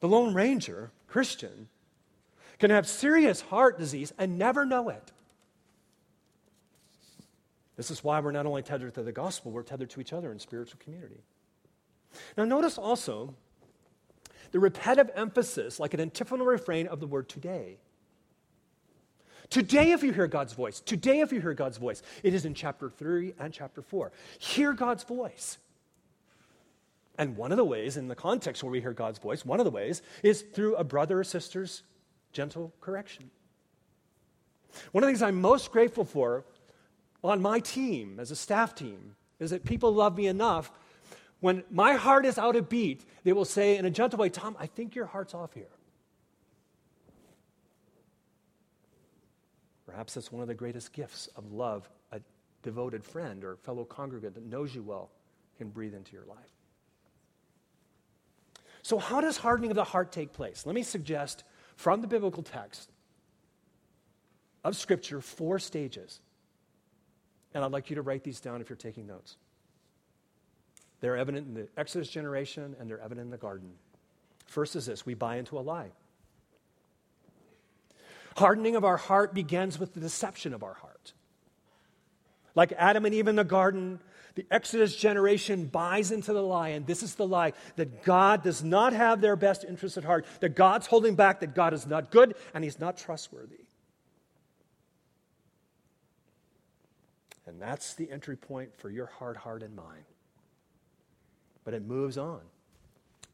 The 0.00 0.08
Lone 0.08 0.34
Ranger, 0.34 0.90
Christian, 1.06 1.68
can 2.58 2.70
have 2.70 2.86
serious 2.88 3.40
heart 3.40 3.78
disease 3.78 4.12
and 4.18 4.38
never 4.38 4.64
know 4.64 4.88
it. 4.88 5.12
This 7.76 7.90
is 7.92 8.02
why 8.02 8.18
we're 8.18 8.32
not 8.32 8.46
only 8.46 8.62
tethered 8.62 8.94
to 8.94 9.04
the 9.04 9.12
gospel, 9.12 9.52
we're 9.52 9.62
tethered 9.62 9.90
to 9.90 10.00
each 10.00 10.12
other 10.12 10.32
in 10.32 10.40
spiritual 10.40 10.80
community. 10.82 11.22
Now, 12.36 12.44
notice 12.44 12.76
also 12.76 13.34
the 14.50 14.58
repetitive 14.58 15.10
emphasis, 15.14 15.78
like 15.78 15.94
an 15.94 16.00
antiphonal 16.00 16.46
refrain 16.46 16.88
of 16.88 16.98
the 16.98 17.06
word 17.06 17.28
today. 17.28 17.78
Today, 19.50 19.92
if 19.92 20.02
you 20.02 20.12
hear 20.12 20.26
God's 20.26 20.52
voice, 20.52 20.80
today, 20.80 21.20
if 21.20 21.32
you 21.32 21.40
hear 21.40 21.54
God's 21.54 21.78
voice, 21.78 22.02
it 22.22 22.34
is 22.34 22.44
in 22.44 22.52
chapter 22.54 22.90
3 22.90 23.34
and 23.38 23.52
chapter 23.52 23.80
4. 23.80 24.12
Hear 24.38 24.72
God's 24.74 25.04
voice. 25.04 25.58
And 27.16 27.36
one 27.36 27.50
of 27.50 27.56
the 27.56 27.64
ways, 27.64 27.96
in 27.96 28.08
the 28.08 28.14
context 28.14 28.62
where 28.62 28.70
we 28.70 28.80
hear 28.80 28.92
God's 28.92 29.18
voice, 29.18 29.44
one 29.44 29.58
of 29.58 29.64
the 29.64 29.70
ways 29.70 30.02
is 30.22 30.42
through 30.42 30.76
a 30.76 30.84
brother 30.84 31.18
or 31.20 31.24
sister's 31.24 31.82
gentle 32.32 32.72
correction. 32.80 33.30
One 34.92 35.02
of 35.02 35.08
the 35.08 35.12
things 35.12 35.22
I'm 35.22 35.40
most 35.40 35.72
grateful 35.72 36.04
for 36.04 36.44
on 37.24 37.40
my 37.40 37.58
team, 37.58 38.20
as 38.20 38.30
a 38.30 38.36
staff 38.36 38.74
team, 38.74 39.16
is 39.40 39.50
that 39.50 39.64
people 39.64 39.92
love 39.92 40.16
me 40.16 40.26
enough. 40.26 40.70
When 41.40 41.64
my 41.70 41.94
heart 41.94 42.26
is 42.26 42.38
out 42.38 42.54
of 42.54 42.68
beat, 42.68 43.04
they 43.24 43.32
will 43.32 43.44
say 43.44 43.76
in 43.76 43.84
a 43.84 43.90
gentle 43.90 44.18
way, 44.18 44.28
Tom, 44.28 44.56
I 44.58 44.66
think 44.66 44.94
your 44.94 45.06
heart's 45.06 45.34
off 45.34 45.54
here. 45.54 45.68
Perhaps 49.88 50.14
that's 50.14 50.30
one 50.30 50.42
of 50.42 50.48
the 50.48 50.54
greatest 50.54 50.92
gifts 50.92 51.28
of 51.34 51.50
love 51.50 51.88
a 52.12 52.20
devoted 52.62 53.02
friend 53.02 53.42
or 53.42 53.56
fellow 53.56 53.84
congregant 53.84 54.34
that 54.34 54.44
knows 54.44 54.74
you 54.74 54.82
well 54.82 55.10
can 55.56 55.70
breathe 55.70 55.94
into 55.94 56.12
your 56.12 56.26
life. 56.26 56.52
So, 58.82 58.98
how 58.98 59.22
does 59.22 59.38
hardening 59.38 59.70
of 59.70 59.76
the 59.76 59.84
heart 59.84 60.12
take 60.12 60.32
place? 60.32 60.66
Let 60.66 60.74
me 60.74 60.82
suggest 60.82 61.44
from 61.76 62.02
the 62.02 62.06
biblical 62.06 62.42
text 62.42 62.90
of 64.62 64.76
Scripture 64.76 65.22
four 65.22 65.58
stages. 65.58 66.20
And 67.54 67.64
I'd 67.64 67.72
like 67.72 67.88
you 67.88 67.96
to 67.96 68.02
write 68.02 68.24
these 68.24 68.40
down 68.40 68.60
if 68.60 68.68
you're 68.68 68.76
taking 68.76 69.06
notes. 69.06 69.38
They're 71.00 71.16
evident 71.16 71.46
in 71.46 71.54
the 71.54 71.68
Exodus 71.78 72.10
generation 72.10 72.76
and 72.78 72.90
they're 72.90 73.00
evident 73.00 73.24
in 73.24 73.30
the 73.30 73.38
garden. 73.38 73.70
First 74.46 74.76
is 74.76 74.84
this 74.84 75.06
we 75.06 75.14
buy 75.14 75.36
into 75.36 75.58
a 75.58 75.60
lie. 75.60 75.92
Hardening 78.38 78.76
of 78.76 78.84
our 78.84 78.96
heart 78.96 79.34
begins 79.34 79.80
with 79.80 79.94
the 79.94 80.00
deception 80.00 80.54
of 80.54 80.62
our 80.62 80.74
heart. 80.74 81.12
Like 82.54 82.72
Adam 82.76 83.04
and 83.04 83.12
Eve 83.12 83.26
in 83.26 83.34
the 83.34 83.42
garden, 83.42 83.98
the 84.36 84.46
Exodus 84.48 84.94
generation 84.94 85.66
buys 85.66 86.12
into 86.12 86.32
the 86.32 86.40
lie, 86.40 86.68
and 86.68 86.86
this 86.86 87.02
is 87.02 87.16
the 87.16 87.26
lie 87.26 87.52
that 87.74 88.04
God 88.04 88.44
does 88.44 88.62
not 88.62 88.92
have 88.92 89.20
their 89.20 89.34
best 89.34 89.64
interests 89.64 89.98
at 89.98 90.04
heart, 90.04 90.24
that 90.38 90.54
God's 90.54 90.86
holding 90.86 91.16
back, 91.16 91.40
that 91.40 91.56
God 91.56 91.74
is 91.74 91.84
not 91.84 92.12
good, 92.12 92.36
and 92.54 92.62
He's 92.62 92.78
not 92.78 92.96
trustworthy. 92.96 93.64
And 97.44 97.60
that's 97.60 97.94
the 97.94 98.08
entry 98.08 98.36
point 98.36 98.70
for 98.78 98.88
your 98.88 99.06
hard 99.06 99.36
heart 99.36 99.64
and 99.64 99.74
mine. 99.74 100.04
But 101.64 101.74
it 101.74 101.84
moves 101.84 102.16
on. 102.16 102.42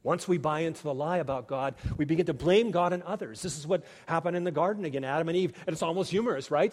Once 0.05 0.29
we 0.29 0.37
buy 0.37 0.61
into 0.61 0.83
the 0.83 0.95
lie 0.95 1.17
about 1.17 1.49
God, 1.49 1.75
we 1.97 2.05
begin 2.05 2.27
to 2.27 2.35
blame 2.35 2.71
God 2.71 2.93
and 2.93 3.03
others. 3.03 3.41
This 3.41 3.59
is 3.59 3.67
what 3.67 3.83
happened 4.07 4.37
in 4.37 4.45
the 4.45 4.53
garden 4.53 4.85
again, 4.85 5.03
Adam 5.03 5.29
and 5.29 5.37
Eve. 5.37 5.55
And 5.67 5.73
it's 5.73 5.83
almost 5.83 6.11
humorous, 6.11 6.51
right? 6.51 6.73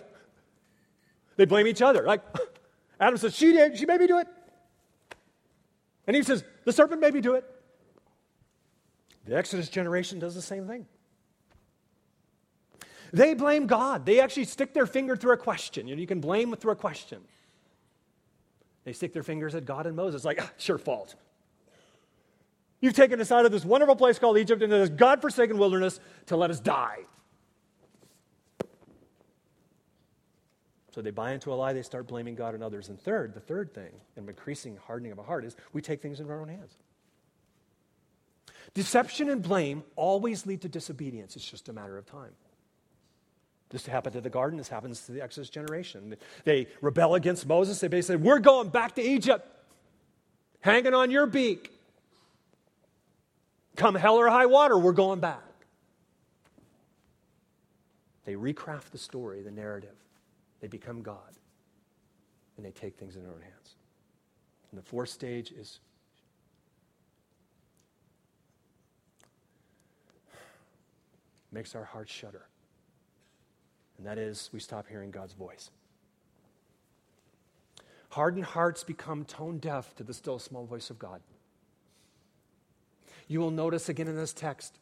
They 1.37 1.45
blame 1.45 1.65
each 1.65 1.81
other. 1.81 2.03
Like, 2.03 2.21
Adam 2.99 3.17
says, 3.17 3.35
She 3.35 3.53
did, 3.53 3.77
she 3.77 3.85
made 3.85 4.01
me 4.01 4.07
do 4.07 4.19
it. 4.19 4.27
And 6.05 6.15
Eve 6.15 6.25
says, 6.25 6.43
The 6.65 6.73
serpent 6.73 6.99
made 6.99 7.13
me 7.13 7.21
do 7.21 7.35
it. 7.35 7.45
The 9.25 9.37
Exodus 9.37 9.69
generation 9.69 10.19
does 10.19 10.35
the 10.35 10.41
same 10.41 10.67
thing. 10.67 10.85
They 13.13 13.33
blame 13.33 13.65
God. 13.65 14.05
They 14.05 14.19
actually 14.19 14.45
stick 14.45 14.73
their 14.73 14.85
finger 14.85 15.15
through 15.15 15.33
a 15.33 15.37
question. 15.37 15.87
You, 15.87 15.95
know, 15.95 16.01
you 16.01 16.07
can 16.07 16.19
blame 16.19 16.53
through 16.55 16.71
a 16.71 16.77
question. 16.77 17.21
They 18.83 18.91
stick 18.91 19.13
their 19.13 19.23
fingers 19.23 19.55
at 19.55 19.63
God 19.63 19.85
and 19.85 19.95
Moses, 19.95 20.25
like, 20.25 20.39
ah, 20.41 20.51
it's 20.55 20.67
your 20.67 20.77
fault. 20.77 21.15
You've 22.81 22.95
taken 22.95 23.21
us 23.21 23.31
out 23.31 23.45
of 23.45 23.51
this 23.51 23.63
wonderful 23.63 23.95
place 23.95 24.19
called 24.19 24.37
Egypt 24.37 24.61
into 24.61 24.75
this 24.75 24.89
God 24.89 25.21
forsaken 25.21 25.57
wilderness 25.57 25.99
to 26.25 26.35
let 26.35 26.49
us 26.49 26.59
die. 26.59 26.97
So 30.93 31.01
they 31.01 31.11
buy 31.11 31.31
into 31.31 31.53
a 31.53 31.55
lie, 31.55 31.71
they 31.71 31.83
start 31.83 32.07
blaming 32.07 32.35
God 32.35 32.53
and 32.53 32.63
others. 32.63 32.89
And 32.89 32.99
third, 32.99 33.33
the 33.33 33.39
third 33.39 33.73
thing, 33.73 33.93
an 34.17 34.27
increasing 34.27 34.77
hardening 34.87 35.13
of 35.13 35.19
a 35.19 35.23
heart, 35.23 35.45
is 35.45 35.55
we 35.71 35.81
take 35.81 36.01
things 36.01 36.19
into 36.19 36.33
our 36.33 36.41
own 36.41 36.49
hands. 36.49 36.75
Deception 38.73 39.29
and 39.29 39.41
blame 39.41 39.83
always 39.95 40.45
lead 40.45 40.61
to 40.61 40.69
disobedience. 40.69 41.35
It's 41.35 41.49
just 41.49 41.69
a 41.69 41.73
matter 41.73 41.97
of 41.97 42.05
time. 42.05 42.31
This 43.69 43.85
happened 43.85 44.13
to 44.13 44.21
the 44.21 44.29
garden. 44.29 44.57
This 44.57 44.67
happens 44.67 45.01
to 45.05 45.13
the 45.13 45.21
Exodus 45.21 45.49
generation. 45.49 46.17
They 46.43 46.67
rebel 46.81 47.15
against 47.15 47.45
Moses. 47.45 47.79
They 47.79 47.87
basically 47.87 48.17
say, 48.17 48.27
We're 48.27 48.39
going 48.39 48.67
back 48.67 48.95
to 48.95 49.01
Egypt, 49.01 49.47
hanging 50.59 50.93
on 50.93 51.09
your 51.09 51.25
beak. 51.25 51.71
Come 53.75 53.95
hell 53.95 54.15
or 54.15 54.27
high 54.29 54.45
water, 54.45 54.77
we're 54.77 54.91
going 54.91 55.19
back. 55.19 55.41
They 58.25 58.35
recraft 58.35 58.91
the 58.91 58.97
story, 58.97 59.41
the 59.41 59.51
narrative. 59.51 59.95
They 60.59 60.67
become 60.67 61.01
God. 61.01 61.17
And 62.57 62.65
they 62.65 62.71
take 62.71 62.97
things 62.97 63.15
in 63.15 63.23
their 63.23 63.31
own 63.31 63.41
hands. 63.41 63.75
And 64.71 64.77
the 64.77 64.85
fourth 64.85 65.09
stage 65.09 65.51
is 65.51 65.79
makes 71.51 71.75
our 71.75 71.83
hearts 71.83 72.11
shudder. 72.11 72.47
And 73.97 74.07
that 74.07 74.17
is, 74.17 74.49
we 74.53 74.59
stop 74.59 74.87
hearing 74.87 75.11
God's 75.11 75.33
voice. 75.33 75.69
Hardened 78.09 78.45
hearts 78.45 78.83
become 78.83 79.25
tone 79.25 79.57
deaf 79.57 79.95
to 79.95 80.03
the 80.03 80.13
still 80.13 80.39
small 80.39 80.65
voice 80.65 80.89
of 80.89 80.97
God. 80.97 81.21
You 83.31 83.39
will 83.39 83.51
notice 83.51 83.87
again 83.87 84.09
in 84.09 84.17
this 84.17 84.33
text, 84.33 84.77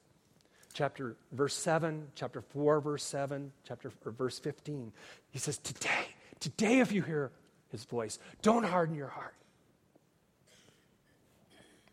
chapter 0.74 1.16
verse 1.32 1.54
7, 1.54 2.08
chapter 2.16 2.42
4, 2.42 2.82
verse 2.82 3.04
7, 3.04 3.52
chapter 3.64 3.92
verse 4.04 4.40
15. 4.40 4.92
He 5.30 5.38
says, 5.38 5.60
Today, 5.60 6.08
today, 6.40 6.80
if 6.80 6.92
you 6.92 7.04
hear 7.04 7.30
his 7.72 7.84
voice, 7.84 8.18
don't 8.42 8.64
harden 8.64 8.96
your 8.96 9.10
heart. 9.10 9.36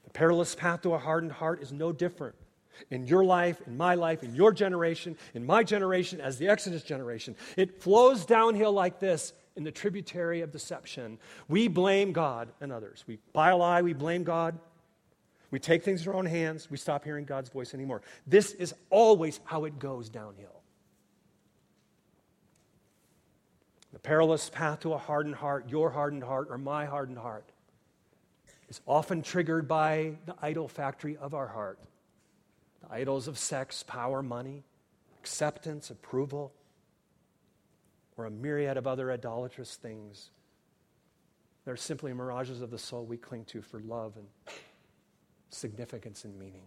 The 0.05 0.11
perilous 0.12 0.55
path 0.55 0.81
to 0.85 0.95
a 0.95 0.99
hardened 0.99 1.33
heart 1.33 1.61
is 1.61 1.73
no 1.73 1.92
different 1.92 2.35
in 2.90 3.07
your 3.07 3.23
life, 3.23 3.61
in 3.66 3.77
my 3.77 3.95
life, 3.95 4.23
in 4.23 4.35
your 4.35 4.51
generation, 4.51 5.19
in 5.35 5.45
my 5.45 5.62
generation, 5.62 6.23
as 6.23 6.38
the 6.38 6.49
Exodus 6.49 6.83
generation. 6.83 7.37
It 7.59 7.83
flows 7.83 8.25
downhill 8.25 8.73
like 8.73 8.99
this 8.99 9.35
in 9.57 9.64
the 9.64 9.73
tributary 9.73 10.40
of 10.40 10.53
deception. 10.53 11.19
We 11.49 11.69
blame 11.69 12.12
God 12.12 12.49
and 12.62 12.73
others. 12.73 13.05
We 13.07 13.19
buy 13.35 13.51
a 13.51 13.57
lie, 13.59 13.83
we 13.83 13.92
blame 13.92 14.25
God. 14.25 14.59
We 15.51 15.59
take 15.59 15.83
things 15.83 16.03
in 16.03 16.09
our 16.09 16.15
own 16.15 16.27
hands, 16.27 16.71
we 16.71 16.77
stop 16.77 17.05
hearing 17.05 17.25
God's 17.25 17.51
voice 17.51 17.75
anymore. 17.75 18.03
This 18.27 18.53
is 18.53 18.75
always 18.91 19.41
how 19.45 19.65
it 19.65 19.79
goes 19.79 20.09
downhill. 20.09 20.63
The 23.93 23.99
perilous 23.99 24.51
path 24.51 24.81
to 24.81 24.93
a 24.93 24.99
hardened 24.99 25.37
heart, 25.37 25.71
your 25.71 25.91
hardened 25.91 26.25
heart, 26.25 26.49
or 26.51 26.59
my 26.59 26.85
hardened 26.85 27.19
heart, 27.19 27.51
is 28.69 28.81
often 28.87 29.23
triggered 29.23 29.69
by 29.69 30.17
the 30.27 30.35
idol 30.43 30.69
factory 30.69 31.17
of 31.17 31.35
our 31.35 31.47
heart 31.49 31.79
the 32.83 32.93
idols 32.93 33.27
of 33.27 33.39
sex, 33.39 33.83
power, 33.83 34.23
money, 34.23 34.63
acceptance, 35.19 35.91
approval, 35.91 36.53
or 38.17 38.27
a 38.27 38.31
myriad 38.31 38.77
of 38.77 38.87
other 38.87 39.11
idolatrous 39.11 39.77
things. 39.77 40.31
They're 41.65 41.77
simply 41.77 42.13
mirages 42.13 42.61
of 42.61 42.71
the 42.71 42.79
soul 42.79 43.05
we 43.05 43.17
cling 43.17 43.45
to 43.47 43.63
for 43.63 43.81
love 43.81 44.13
and 44.17 44.27
significance 45.51 46.25
and 46.25 46.39
meaning. 46.39 46.63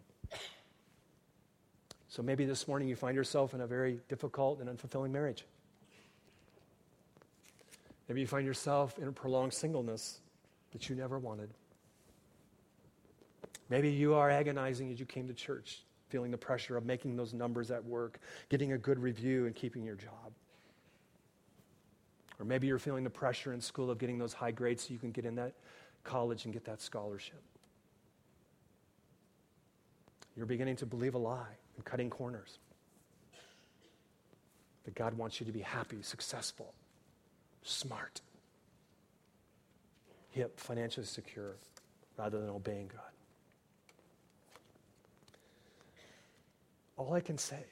So 2.08 2.24
maybe 2.24 2.46
this 2.46 2.68
morning 2.68 2.88
you 2.88 2.96
find 2.96 3.16
yourself 3.16 3.54
in 3.54 3.62
a 3.62 3.68
very 3.68 4.00
difficult 4.10 4.60
and 4.60 4.70
unfulfilling 4.70 5.12
marriage. 5.12 5.46
Maybe 8.08 8.22
you 8.22 8.28
find 8.28 8.46
yourself 8.46 8.98
in 8.98 9.08
a 9.08 9.12
prolonged 9.12 9.54
singleness 9.54 10.20
that 10.72 10.90
you 10.90 10.96
never 10.96 11.20
wanted. 11.20 11.50
Maybe 13.70 13.92
you 13.92 14.16
are 14.16 14.32
agonizing 14.32 14.92
as 14.92 15.00
you 15.00 15.06
came 15.06 15.28
to 15.28 15.34
church 15.34 15.84
feeling 16.10 16.32
the 16.32 16.38
pressure 16.38 16.76
of 16.76 16.86
making 16.86 17.16
those 17.16 17.34
numbers 17.34 17.72
at 17.72 17.86
work, 17.86 18.20
getting 18.50 18.74
a 18.74 18.78
good 18.78 19.00
review, 19.00 19.46
and 19.46 19.56
keeping 19.56 19.86
your 19.86 19.96
job. 19.96 20.34
Or 22.40 22.46
maybe 22.46 22.68
you're 22.68 22.80
feeling 22.80 23.04
the 23.04 23.10
pressure 23.10 23.54
in 23.54 23.62
school 23.62 23.92
of 23.92 24.00
getting 24.00 24.18
those 24.18 24.34
high 24.34 24.52
grades 24.52 24.88
so 24.88 24.94
you 24.94 25.00
can 25.00 25.12
get 25.12 25.26
in 25.26 25.36
that 25.36 25.54
college 26.04 26.46
and 26.46 26.54
get 26.54 26.66
that 26.66 26.82
scholarship. 26.82 27.42
You're 30.40 30.46
beginning 30.46 30.78
to 30.78 30.86
believe 30.86 31.16
a 31.16 31.18
lie 31.18 31.58
and 31.76 31.84
cutting 31.84 32.10
corners. 32.10 32.60
That 34.86 34.96
God 34.96 35.14
wants 35.16 35.42
you 35.42 35.46
to 35.46 35.52
be 35.52 35.60
happy, 35.60 36.02
successful, 36.02 36.74
smart, 37.62 38.22
hip, 40.30 40.58
financially 40.58 41.06
secure, 41.06 41.58
rather 42.18 42.40
than 42.40 42.50
obeying 42.50 42.88
God. 42.88 43.12
All 46.96 47.14
I 47.14 47.20
can 47.20 47.38
say 47.38 47.66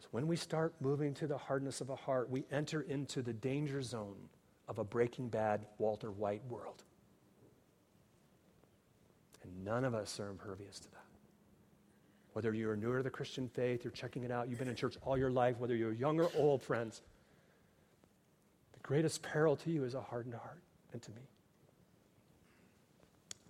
is 0.00 0.08
when 0.10 0.26
we 0.26 0.34
start 0.34 0.74
moving 0.80 1.14
to 1.14 1.28
the 1.28 1.38
hardness 1.38 1.80
of 1.80 1.90
a 1.90 1.96
heart, 1.96 2.28
we 2.28 2.44
enter 2.50 2.80
into 2.80 3.22
the 3.22 3.32
danger 3.32 3.82
zone 3.82 4.28
of 4.66 4.80
a 4.80 4.84
breaking 4.84 5.28
bad 5.28 5.64
Walter 5.78 6.10
White 6.10 6.42
world. 6.48 6.82
And 9.44 9.64
none 9.64 9.84
of 9.84 9.94
us 9.94 10.18
are 10.18 10.28
impervious 10.28 10.80
to 10.80 10.90
that. 10.90 11.11
Whether 12.32 12.54
you're 12.54 12.76
newer 12.76 12.98
to 12.98 13.02
the 13.02 13.10
Christian 13.10 13.48
faith, 13.48 13.84
you're 13.84 13.92
checking 13.92 14.24
it 14.24 14.30
out, 14.30 14.48
you've 14.48 14.58
been 14.58 14.68
in 14.68 14.74
church 14.74 14.96
all 15.02 15.18
your 15.18 15.30
life, 15.30 15.58
whether 15.58 15.76
you're 15.76 15.92
young 15.92 16.18
or 16.18 16.30
old, 16.36 16.62
friends, 16.62 17.02
the 18.72 18.80
greatest 18.80 19.22
peril 19.22 19.56
to 19.56 19.70
you 19.70 19.84
is 19.84 19.94
a 19.94 20.00
hardened 20.00 20.34
heart 20.34 20.62
and 20.92 21.02
to 21.02 21.10
me. 21.10 21.22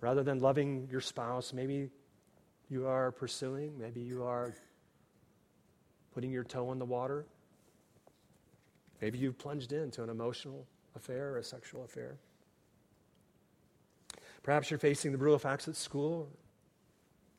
Rather 0.01 0.21
than 0.21 0.39
loving 0.39 0.87
your 0.91 0.99
spouse, 0.99 1.53
maybe 1.53 1.89
you 2.69 2.85
are 2.87 3.11
pursuing, 3.11 3.77
maybe 3.79 4.01
you 4.01 4.23
are 4.23 4.53
putting 6.13 6.31
your 6.31 6.43
toe 6.43 6.71
in 6.71 6.79
the 6.79 6.85
water. 6.85 7.25
Maybe 9.01 9.17
you've 9.17 9.37
plunged 9.37 9.73
into 9.73 10.03
an 10.03 10.09
emotional 10.09 10.65
affair 10.95 11.33
or 11.33 11.37
a 11.37 11.43
sexual 11.43 11.83
affair. 11.83 12.17
Perhaps 14.43 14.69
you're 14.69 14.79
facing 14.79 15.11
the 15.11 15.17
brutal 15.17 15.39
facts 15.39 15.67
at 15.67 15.75
school 15.75 16.29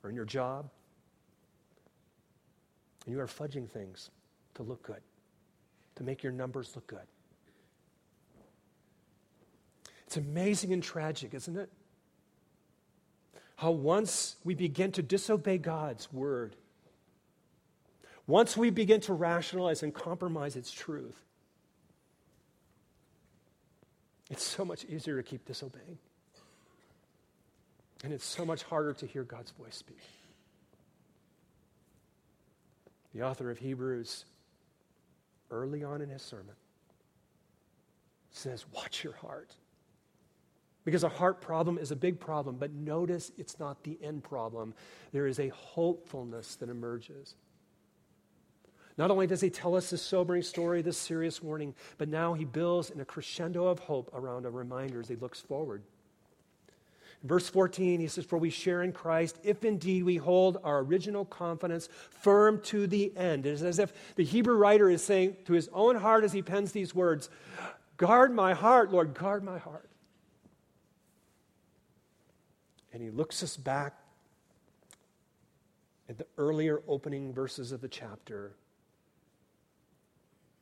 or 0.02 0.10
in 0.10 0.16
your 0.16 0.24
job. 0.24 0.70
And 3.04 3.14
you 3.14 3.20
are 3.20 3.26
fudging 3.26 3.68
things 3.68 4.10
to 4.54 4.62
look 4.62 4.82
good, 4.82 5.02
to 5.96 6.04
make 6.04 6.22
your 6.22 6.32
numbers 6.32 6.72
look 6.74 6.86
good. 6.86 7.06
It's 10.06 10.16
amazing 10.16 10.72
and 10.72 10.82
tragic, 10.82 11.34
isn't 11.34 11.56
it? 11.56 11.70
how 13.56 13.70
once 13.70 14.36
we 14.44 14.54
begin 14.54 14.92
to 14.92 15.02
disobey 15.02 15.58
God's 15.58 16.12
word, 16.12 16.56
once 18.26 18.56
we 18.56 18.70
begin 18.70 19.00
to 19.02 19.12
rationalize 19.12 19.82
and 19.82 19.94
compromise 19.94 20.56
its 20.56 20.72
truth, 20.72 21.18
it's 24.30 24.42
so 24.42 24.64
much 24.64 24.84
easier 24.84 25.16
to 25.16 25.22
keep 25.22 25.44
disobeying. 25.44 25.98
And 28.02 28.12
it's 28.12 28.24
so 28.26 28.44
much 28.44 28.64
harder 28.64 28.92
to 28.94 29.06
hear 29.06 29.22
God's 29.22 29.52
voice 29.52 29.76
speak. 29.76 30.00
The 33.14 33.22
author 33.22 33.50
of 33.50 33.58
Hebrews, 33.58 34.24
early 35.50 35.84
on 35.84 36.02
in 36.02 36.08
his 36.08 36.22
sermon, 36.22 36.54
says, 38.30 38.66
Watch 38.72 39.04
your 39.04 39.14
heart. 39.14 39.54
Because 40.84 41.04
a 41.04 41.08
heart 41.08 41.40
problem 41.40 41.78
is 41.78 41.92
a 41.92 41.96
big 41.96 42.20
problem, 42.20 42.56
but 42.58 42.72
notice 42.72 43.32
it's 43.38 43.58
not 43.58 43.82
the 43.84 43.98
end 44.02 44.22
problem. 44.22 44.74
There 45.12 45.26
is 45.26 45.38
a 45.38 45.48
hopefulness 45.48 46.56
that 46.56 46.68
emerges. 46.68 47.36
Not 48.98 49.10
only 49.10 49.26
does 49.26 49.40
he 49.40 49.50
tell 49.50 49.74
us 49.76 49.90
this 49.90 50.02
sobering 50.02 50.42
story, 50.42 50.82
this 50.82 50.98
serious 50.98 51.42
warning, 51.42 51.74
but 51.96 52.08
now 52.08 52.34
he 52.34 52.44
builds 52.44 52.90
in 52.90 53.00
a 53.00 53.04
crescendo 53.04 53.66
of 53.66 53.78
hope 53.78 54.10
around 54.12 54.44
a 54.44 54.50
reminder 54.50 55.00
as 55.00 55.08
he 55.08 55.16
looks 55.16 55.40
forward. 55.40 55.82
Verse 57.24 57.48
14, 57.48 58.00
he 58.00 58.06
says, 58.06 58.26
For 58.26 58.36
we 58.36 58.50
share 58.50 58.82
in 58.82 58.92
Christ 58.92 59.38
if 59.42 59.64
indeed 59.64 60.04
we 60.04 60.18
hold 60.18 60.58
our 60.62 60.80
original 60.80 61.24
confidence 61.24 61.88
firm 62.10 62.60
to 62.64 62.86
the 62.86 63.16
end. 63.16 63.46
It 63.46 63.52
is 63.54 63.62
as 63.62 63.78
if 63.78 64.14
the 64.14 64.24
Hebrew 64.24 64.56
writer 64.56 64.90
is 64.90 65.02
saying 65.02 65.38
to 65.46 65.54
his 65.54 65.70
own 65.72 65.96
heart 65.96 66.24
as 66.24 66.34
he 66.34 66.42
pens 66.42 66.72
these 66.72 66.94
words, 66.94 67.30
Guard 67.96 68.34
my 68.34 68.52
heart, 68.52 68.92
Lord, 68.92 69.14
guard 69.14 69.42
my 69.42 69.56
heart. 69.56 69.88
And 72.92 73.02
he 73.02 73.08
looks 73.08 73.42
us 73.42 73.56
back 73.56 73.94
at 76.10 76.18
the 76.18 76.26
earlier 76.36 76.82
opening 76.86 77.32
verses 77.32 77.72
of 77.72 77.80
the 77.80 77.88
chapter 77.88 78.52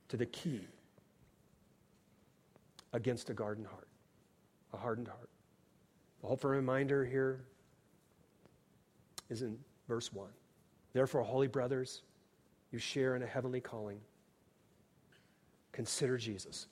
to 0.09 0.17
the 0.17 0.27
key 0.27 0.61
against 2.93 3.31
a 3.31 3.35
garden 3.35 3.65
heart, 3.65 3.89
a 4.73 4.77
hardened 4.77 5.09
heart. 5.09 5.32
The 6.23 6.29
hopeful 6.29 6.51
reminder 6.51 7.05
here 7.05 7.41
is 9.29 9.43
in 9.43 9.59
verse 9.89 10.13
1. 10.13 10.29
Therefore, 10.93 11.23
holy 11.23 11.49
brothers, 11.49 12.03
you 12.71 12.79
share 12.79 13.17
in 13.17 13.23
a 13.23 13.27
heavenly 13.27 13.61
calling. 13.61 14.01
Consider 15.73 16.17
Jesus, 16.19 16.67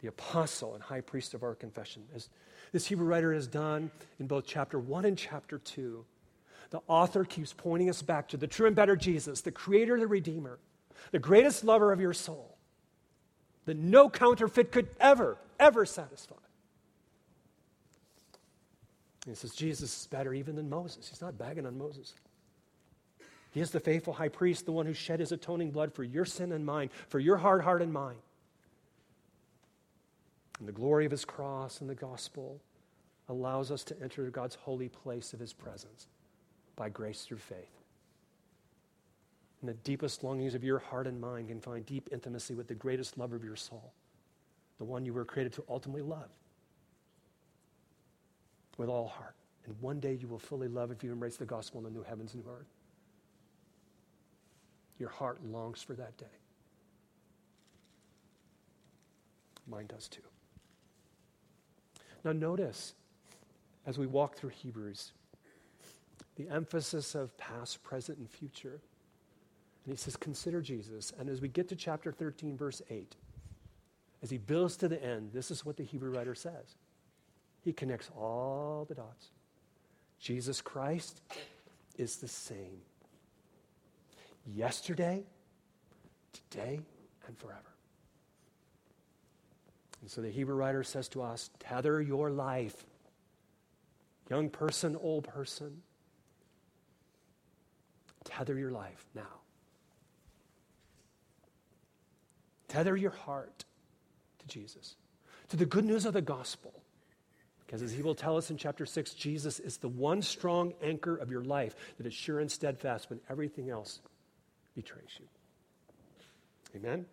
the 0.00 0.08
apostle 0.08 0.74
and 0.74 0.82
high 0.82 1.00
priest 1.00 1.34
of 1.34 1.42
our 1.42 1.54
confession. 1.54 2.02
As 2.14 2.28
this 2.72 2.86
Hebrew 2.86 3.06
writer 3.06 3.32
has 3.32 3.46
done 3.46 3.90
in 4.18 4.26
both 4.26 4.46
chapter 4.46 4.78
1 4.78 5.04
and 5.04 5.16
chapter 5.16 5.58
2, 5.58 6.04
the 6.70 6.80
author 6.88 7.24
keeps 7.24 7.52
pointing 7.52 7.90
us 7.90 8.00
back 8.00 8.28
to 8.28 8.36
the 8.36 8.46
true 8.46 8.66
and 8.66 8.74
better 8.74 8.96
Jesus, 8.96 9.42
the 9.42 9.52
creator, 9.52 9.98
the 9.98 10.06
redeemer, 10.06 10.58
the 11.12 11.18
greatest 11.18 11.62
lover 11.62 11.92
of 11.92 12.00
your 12.00 12.14
soul, 12.14 12.56
that 13.66 13.76
no 13.76 14.08
counterfeit 14.08 14.72
could 14.72 14.88
ever, 14.98 15.36
ever 15.58 15.84
satisfy. 15.84 16.36
And 19.24 19.34
he 19.34 19.38
says, 19.38 19.54
Jesus 19.54 20.00
is 20.00 20.06
better 20.06 20.32
even 20.32 20.56
than 20.56 20.70
Moses. 20.70 21.08
He's 21.08 21.20
not 21.20 21.36
bagging 21.36 21.66
on 21.66 21.76
Moses. 21.76 22.14
He 23.52 23.60
is 23.60 23.70
the 23.70 23.80
faithful 23.80 24.12
high 24.12 24.28
priest, 24.28 24.64
the 24.64 24.72
one 24.72 24.86
who 24.86 24.94
shed 24.94 25.20
his 25.20 25.32
atoning 25.32 25.72
blood 25.72 25.92
for 25.92 26.04
your 26.04 26.24
sin 26.24 26.52
and 26.52 26.64
mine, 26.64 26.90
for 27.08 27.18
your 27.18 27.36
hard 27.36 27.62
heart 27.62 27.82
and 27.82 27.92
mine. 27.92 28.16
And 30.58 30.68
the 30.68 30.72
glory 30.72 31.04
of 31.04 31.10
his 31.10 31.24
cross 31.24 31.80
and 31.80 31.90
the 31.90 31.94
gospel 31.94 32.60
allows 33.28 33.70
us 33.70 33.84
to 33.84 34.02
enter 34.02 34.28
God's 34.30 34.54
holy 34.54 34.88
place 34.88 35.32
of 35.32 35.40
his 35.40 35.52
presence 35.52 36.06
by 36.76 36.88
grace 36.88 37.22
through 37.22 37.38
faith. 37.38 37.82
And 39.60 39.68
the 39.68 39.74
deepest 39.74 40.24
longings 40.24 40.54
of 40.54 40.64
your 40.64 40.78
heart 40.78 41.06
and 41.06 41.20
mind 41.20 41.48
can 41.48 41.60
find 41.60 41.84
deep 41.84 42.08
intimacy 42.12 42.54
with 42.54 42.68
the 42.68 42.74
greatest 42.74 43.18
lover 43.18 43.36
of 43.36 43.44
your 43.44 43.56
soul, 43.56 43.92
the 44.78 44.84
one 44.84 45.04
you 45.04 45.12
were 45.12 45.24
created 45.24 45.52
to 45.54 45.64
ultimately 45.68 46.02
love 46.02 46.30
with 48.80 48.88
all 48.88 49.08
heart. 49.08 49.34
And 49.66 49.78
one 49.82 50.00
day 50.00 50.14
you 50.14 50.26
will 50.26 50.38
fully 50.38 50.66
love 50.66 50.90
if 50.90 51.04
you 51.04 51.12
embrace 51.12 51.36
the 51.36 51.44
gospel 51.44 51.80
in 51.80 51.84
the 51.84 51.90
new 51.90 52.02
heavens 52.02 52.32
and 52.32 52.42
new 52.42 52.50
earth. 52.50 52.66
Your 54.98 55.10
heart 55.10 55.38
longs 55.44 55.82
for 55.82 55.92
that 55.92 56.16
day. 56.16 56.24
Mine 59.68 59.86
does 59.86 60.08
too. 60.08 60.22
Now, 62.24 62.32
notice 62.32 62.94
as 63.86 63.98
we 63.98 64.06
walk 64.06 64.36
through 64.36 64.50
Hebrews, 64.50 65.12
the 66.36 66.48
emphasis 66.48 67.14
of 67.14 67.36
past, 67.36 67.82
present, 67.82 68.16
and 68.16 68.30
future. 68.30 68.80
And 69.84 69.92
he 69.92 69.96
says, 69.96 70.16
Consider 70.16 70.62
Jesus. 70.62 71.12
And 71.18 71.28
as 71.28 71.42
we 71.42 71.48
get 71.48 71.68
to 71.68 71.76
chapter 71.76 72.12
13, 72.12 72.56
verse 72.56 72.80
8, 72.88 73.14
as 74.22 74.30
he 74.30 74.38
builds 74.38 74.78
to 74.78 74.88
the 74.88 75.02
end, 75.04 75.32
this 75.34 75.50
is 75.50 75.66
what 75.66 75.76
the 75.76 75.84
Hebrew 75.84 76.10
writer 76.10 76.34
says. 76.34 76.76
He 77.62 77.72
connects 77.72 78.10
all 78.16 78.86
the 78.88 78.94
dots. 78.94 79.28
Jesus 80.18 80.60
Christ 80.60 81.20
is 81.98 82.16
the 82.16 82.28
same 82.28 82.80
yesterday, 84.46 85.22
today, 86.50 86.80
and 87.26 87.38
forever. 87.38 87.60
And 90.00 90.10
so 90.10 90.20
the 90.20 90.30
Hebrew 90.30 90.54
writer 90.54 90.82
says 90.82 91.08
to 91.10 91.22
us 91.22 91.50
tether 91.58 92.00
your 92.00 92.30
life, 92.30 92.84
young 94.30 94.48
person, 94.48 94.96
old 94.96 95.24
person, 95.24 95.82
tether 98.24 98.58
your 98.58 98.70
life 98.70 99.06
now. 99.14 99.40
Tether 102.68 102.96
your 102.96 103.10
heart 103.10 103.64
to 104.38 104.46
Jesus, 104.46 104.96
to 105.48 105.56
the 105.56 105.66
good 105.66 105.84
news 105.84 106.06
of 106.06 106.12
the 106.12 106.22
gospel. 106.22 106.79
Because 107.70 107.82
as 107.82 107.92
he 107.92 108.02
will 108.02 108.16
tell 108.16 108.36
us 108.36 108.50
in 108.50 108.56
chapter 108.56 108.84
6, 108.84 109.14
Jesus 109.14 109.60
is 109.60 109.76
the 109.76 109.86
one 109.86 110.22
strong 110.22 110.74
anchor 110.82 111.14
of 111.14 111.30
your 111.30 111.44
life 111.44 111.76
that 111.98 112.06
is 112.06 112.12
sure 112.12 112.40
and 112.40 112.50
steadfast 112.50 113.08
when 113.08 113.20
everything 113.30 113.70
else 113.70 114.00
betrays 114.74 115.10
you. 115.20 115.26
Amen? 116.74 117.06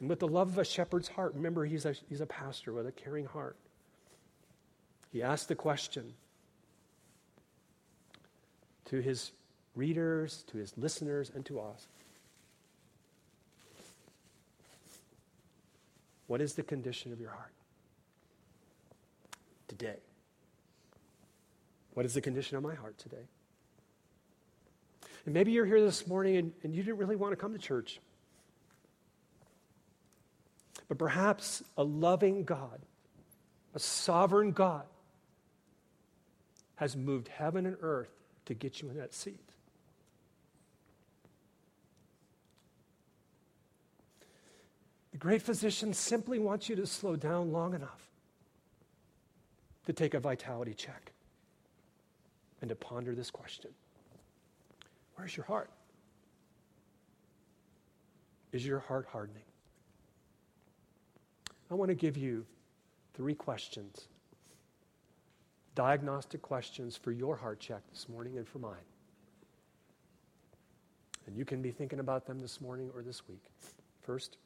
And 0.00 0.10
with 0.10 0.18
the 0.18 0.28
love 0.28 0.48
of 0.48 0.58
a 0.58 0.66
shepherd's 0.66 1.08
heart, 1.08 1.32
remember, 1.34 1.64
he's 1.64 1.86
a, 1.86 1.94
he's 2.10 2.20
a 2.20 2.26
pastor 2.26 2.74
with 2.74 2.86
a 2.86 2.92
caring 2.92 3.24
heart. 3.24 3.56
He 5.10 5.22
asked 5.22 5.48
the 5.48 5.54
question 5.54 6.12
to 8.84 9.00
his 9.00 9.32
readers, 9.74 10.44
to 10.48 10.58
his 10.58 10.76
listeners, 10.76 11.32
and 11.34 11.46
to 11.46 11.58
us 11.58 11.86
What 16.26 16.42
is 16.42 16.52
the 16.52 16.62
condition 16.62 17.10
of 17.10 17.20
your 17.20 17.30
heart? 17.30 17.53
Today? 19.78 19.96
What 21.94 22.06
is 22.06 22.14
the 22.14 22.20
condition 22.20 22.56
of 22.56 22.62
my 22.62 22.74
heart 22.74 22.98
today? 22.98 23.26
And 25.24 25.34
maybe 25.34 25.52
you're 25.52 25.66
here 25.66 25.80
this 25.80 26.06
morning 26.06 26.36
and, 26.36 26.52
and 26.62 26.74
you 26.74 26.82
didn't 26.82 26.98
really 26.98 27.16
want 27.16 27.32
to 27.32 27.36
come 27.36 27.52
to 27.52 27.58
church. 27.58 27.98
But 30.88 30.98
perhaps 30.98 31.62
a 31.76 31.82
loving 31.82 32.44
God, 32.44 32.80
a 33.74 33.78
sovereign 33.78 34.52
God, 34.52 34.84
has 36.76 36.96
moved 36.96 37.28
heaven 37.28 37.66
and 37.66 37.76
earth 37.80 38.10
to 38.46 38.54
get 38.54 38.82
you 38.82 38.90
in 38.90 38.96
that 38.98 39.14
seat. 39.14 39.40
The 45.12 45.18
great 45.18 45.42
physician 45.42 45.94
simply 45.94 46.38
wants 46.38 46.68
you 46.68 46.76
to 46.76 46.86
slow 46.86 47.16
down 47.16 47.52
long 47.52 47.74
enough 47.74 48.04
to 49.86 49.92
take 49.92 50.14
a 50.14 50.20
vitality 50.20 50.74
check 50.74 51.12
and 52.60 52.68
to 52.68 52.74
ponder 52.74 53.14
this 53.14 53.30
question 53.30 53.70
Where's 55.16 55.36
your 55.36 55.46
heart? 55.46 55.70
Is 58.52 58.64
your 58.64 58.80
heart 58.80 59.06
hardening? 59.10 59.42
I 61.70 61.74
want 61.74 61.88
to 61.88 61.94
give 61.94 62.16
you 62.16 62.46
three 63.14 63.34
questions, 63.34 64.08
diagnostic 65.74 66.40
questions 66.40 66.96
for 66.96 67.10
your 67.10 67.36
heart 67.36 67.58
check 67.58 67.82
this 67.90 68.08
morning 68.08 68.38
and 68.38 68.46
for 68.46 68.58
mine. 68.58 68.86
And 71.26 71.36
you 71.36 71.44
can 71.44 71.62
be 71.62 71.70
thinking 71.70 72.00
about 72.00 72.26
them 72.26 72.38
this 72.38 72.60
morning 72.60 72.90
or 72.94 73.02
this 73.02 73.26
week. 73.26 73.42
First, 74.02 74.36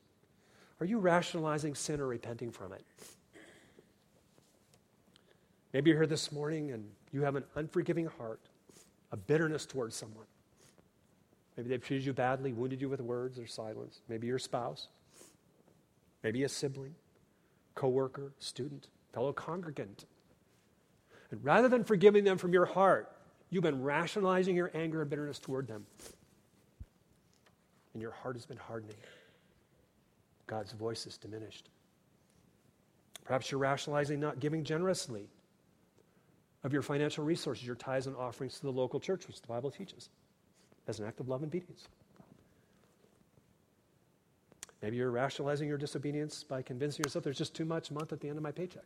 are 0.80 0.86
you 0.86 0.98
rationalizing 0.98 1.74
sin 1.74 2.00
or 2.00 2.06
repenting 2.06 2.50
from 2.50 2.72
it? 2.72 2.84
Maybe 5.72 5.90
you're 5.90 5.98
here 5.98 6.06
this 6.06 6.32
morning 6.32 6.70
and 6.72 6.84
you 7.12 7.22
have 7.22 7.36
an 7.36 7.44
unforgiving 7.54 8.06
heart, 8.06 8.40
a 9.12 9.16
bitterness 9.16 9.66
towards 9.66 9.94
someone. 9.94 10.26
Maybe 11.56 11.68
they've 11.68 11.82
treated 11.82 12.06
you 12.06 12.12
badly, 12.12 12.52
wounded 12.52 12.80
you 12.80 12.88
with 12.88 13.00
words 13.00 13.38
or 13.38 13.46
silence. 13.46 14.00
Maybe 14.08 14.26
your 14.26 14.38
spouse, 14.38 14.88
maybe 16.22 16.44
a 16.44 16.48
sibling, 16.48 16.94
coworker, 17.74 18.32
student, 18.38 18.88
fellow 19.12 19.32
congregant. 19.32 20.06
And 21.30 21.44
rather 21.44 21.68
than 21.68 21.84
forgiving 21.84 22.24
them 22.24 22.38
from 22.38 22.52
your 22.52 22.64
heart, 22.64 23.12
you've 23.50 23.62
been 23.62 23.82
rationalizing 23.82 24.56
your 24.56 24.70
anger 24.72 25.02
and 25.02 25.10
bitterness 25.10 25.38
toward 25.38 25.66
them. 25.66 25.84
And 27.92 28.00
your 28.00 28.12
heart 28.12 28.36
has 28.36 28.46
been 28.46 28.56
hardening. 28.56 28.96
God's 30.46 30.72
voice 30.72 31.06
is 31.06 31.18
diminished. 31.18 31.68
Perhaps 33.24 33.50
you're 33.50 33.60
rationalizing 33.60 34.20
not 34.20 34.40
giving 34.40 34.64
generously 34.64 35.28
of 36.64 36.72
your 36.72 36.82
financial 36.82 37.24
resources, 37.24 37.66
your 37.66 37.76
tithes 37.76 38.06
and 38.06 38.16
offerings 38.16 38.56
to 38.56 38.62
the 38.62 38.72
local 38.72 38.98
church, 38.98 39.26
which 39.26 39.40
the 39.40 39.46
Bible 39.46 39.70
teaches, 39.70 40.10
as 40.86 40.98
an 40.98 41.06
act 41.06 41.20
of 41.20 41.28
love 41.28 41.42
and 41.42 41.50
obedience. 41.50 41.88
Maybe 44.82 44.96
you're 44.96 45.10
rationalizing 45.10 45.68
your 45.68 45.78
disobedience 45.78 46.44
by 46.44 46.62
convincing 46.62 47.04
yourself 47.04 47.24
there's 47.24 47.38
just 47.38 47.54
too 47.54 47.64
much 47.64 47.90
month 47.90 48.12
at 48.12 48.20
the 48.20 48.28
end 48.28 48.36
of 48.36 48.42
my 48.42 48.52
paycheck. 48.52 48.84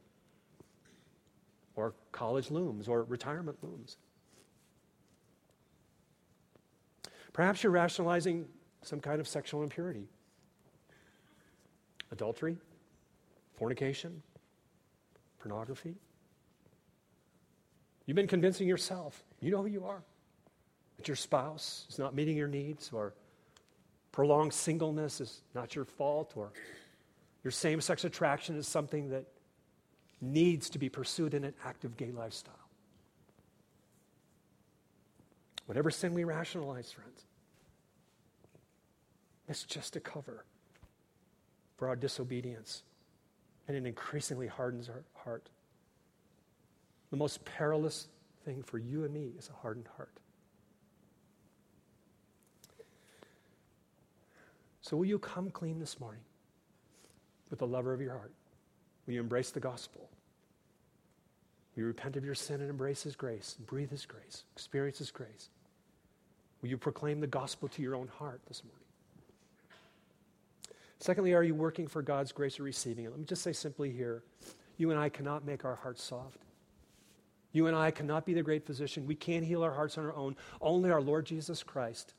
Or 1.77 1.95
college 2.13 2.51
looms, 2.51 2.89
or 2.89 3.05
retirement 3.05 3.59
looms. 3.63 3.97
Perhaps 7.33 7.63
you're 7.63 7.73
rationalizing 7.73 8.47
some 8.83 9.01
kind 9.01 9.21
of 9.21 9.29
sexual 9.29 9.63
impurity 9.63 10.07
adultery, 12.11 12.59
fornication, 13.57 14.23
pornography. 15.39 15.95
You've 18.13 18.17
been 18.17 18.27
convincing 18.27 18.69
yourself. 18.69 19.25
You 19.41 19.51
know 19.53 19.63
who 19.63 19.69
you 19.69 19.87
are. 19.87 20.03
That 20.99 21.09
your 21.09 21.17
spouse 21.17 21.87
is 21.89 21.99
not 21.99 22.15
meeting 22.15 22.37
your 22.37 22.47
needs, 22.47 22.91
or 22.93 23.15
prolonged 24.13 24.53
singleness 24.53 25.23
is 25.23 25.41
not 25.55 25.75
your 25.75 25.87
fault, 25.87 26.35
or 26.37 26.53
your 27.43 27.53
same 27.53 27.81
sex 27.81 28.05
attraction 28.05 28.55
is 28.55 28.69
something 28.69 29.09
that 29.09 29.25
needs 30.21 30.69
to 30.69 30.79
be 30.79 30.91
pursued 30.91 31.33
in 31.33 31.43
an 31.43 31.55
active 31.65 31.97
gay 31.97 32.11
lifestyle. 32.11 32.69
Whatever 35.65 35.91
sin 35.91 36.13
we 36.13 36.25
rationalize, 36.25 36.93
friends, 36.93 37.25
it's 39.49 39.65
just 39.65 39.97
a 39.97 40.01
cover 40.01 40.45
for 41.79 41.89
our 41.89 41.97
disobedience, 41.97 42.83
and 43.69 43.75
it 43.75 43.87
increasingly 43.87 44.49
hardens 44.49 44.91
our 44.91 45.03
heart. 45.15 45.49
The 47.13 47.19
most 47.19 47.45
perilous 47.45 48.09
thing 48.47 48.63
for 48.63 48.79
you 48.79 49.05
and 49.05 49.13
me 49.13 49.35
is 49.39 49.51
a 49.51 49.53
hardened 49.53 49.87
heart. 49.97 50.09
So, 54.81 54.97
will 54.97 55.05
you 55.05 55.19
come 55.19 55.51
clean 55.51 55.79
this 55.79 56.01
morning 56.01 56.23
with 57.51 57.59
the 57.59 57.67
lover 57.67 57.93
of 57.93 58.01
your 58.01 58.13
heart? 58.13 58.33
Will 59.07 59.13
you 59.13 59.21
embrace 59.21 59.51
the 59.51 59.61
gospel? 59.61 60.09
Will 61.77 61.83
you 61.83 61.87
repent 61.87 62.17
of 62.17 62.25
your 62.25 62.35
sin 62.35 62.63
and 62.63 62.71
embrace 62.71 63.03
His 63.03 63.15
grace 63.15 63.57
and 63.59 63.67
breathe 63.67 63.91
His 63.91 64.07
grace, 64.07 64.45
experience 64.57 64.97
His 64.97 65.11
grace? 65.11 65.51
Will 66.63 66.71
you 66.71 66.79
proclaim 66.79 67.21
the 67.21 67.27
gospel 67.27 67.69
to 67.69 67.83
your 67.83 67.95
own 67.95 68.09
heart 68.09 68.41
this 68.49 68.65
morning? 68.65 68.87
Secondly, 70.99 71.35
are 71.35 71.43
you 71.43 71.55
working 71.55 71.89
for 71.89 72.01
God's 72.01 72.33
grace 72.33 72.59
or 72.59 72.63
receiving 72.63 73.05
it? 73.05 73.11
Let 73.11 73.19
me 73.19 73.27
just 73.27 73.43
say 73.43 73.53
simply 73.53 73.93
here 73.93 74.23
you 74.79 74.91
and 74.91 74.99
I 74.99 75.11
cannot 75.11 75.45
make 75.45 75.67
our 75.67 75.75
hearts 75.75 76.03
soft. 76.03 76.39
You 77.53 77.67
and 77.67 77.77
I 77.77 77.91
cannot 77.91 78.25
be 78.25 78.35
the 78.35 78.43
great 78.43 78.67
physician. 78.67 79.07
We 79.07 79.15
can't 79.15 79.45
heal 79.45 79.63
our 79.63 79.73
hearts 79.73 79.99
on 79.99 80.05
our 80.05 80.15
own. 80.15 80.37
Only 80.61 80.91
our 80.91 81.03
Lord 81.03 81.27
Jesus 81.27 81.63
Christ 81.63 82.15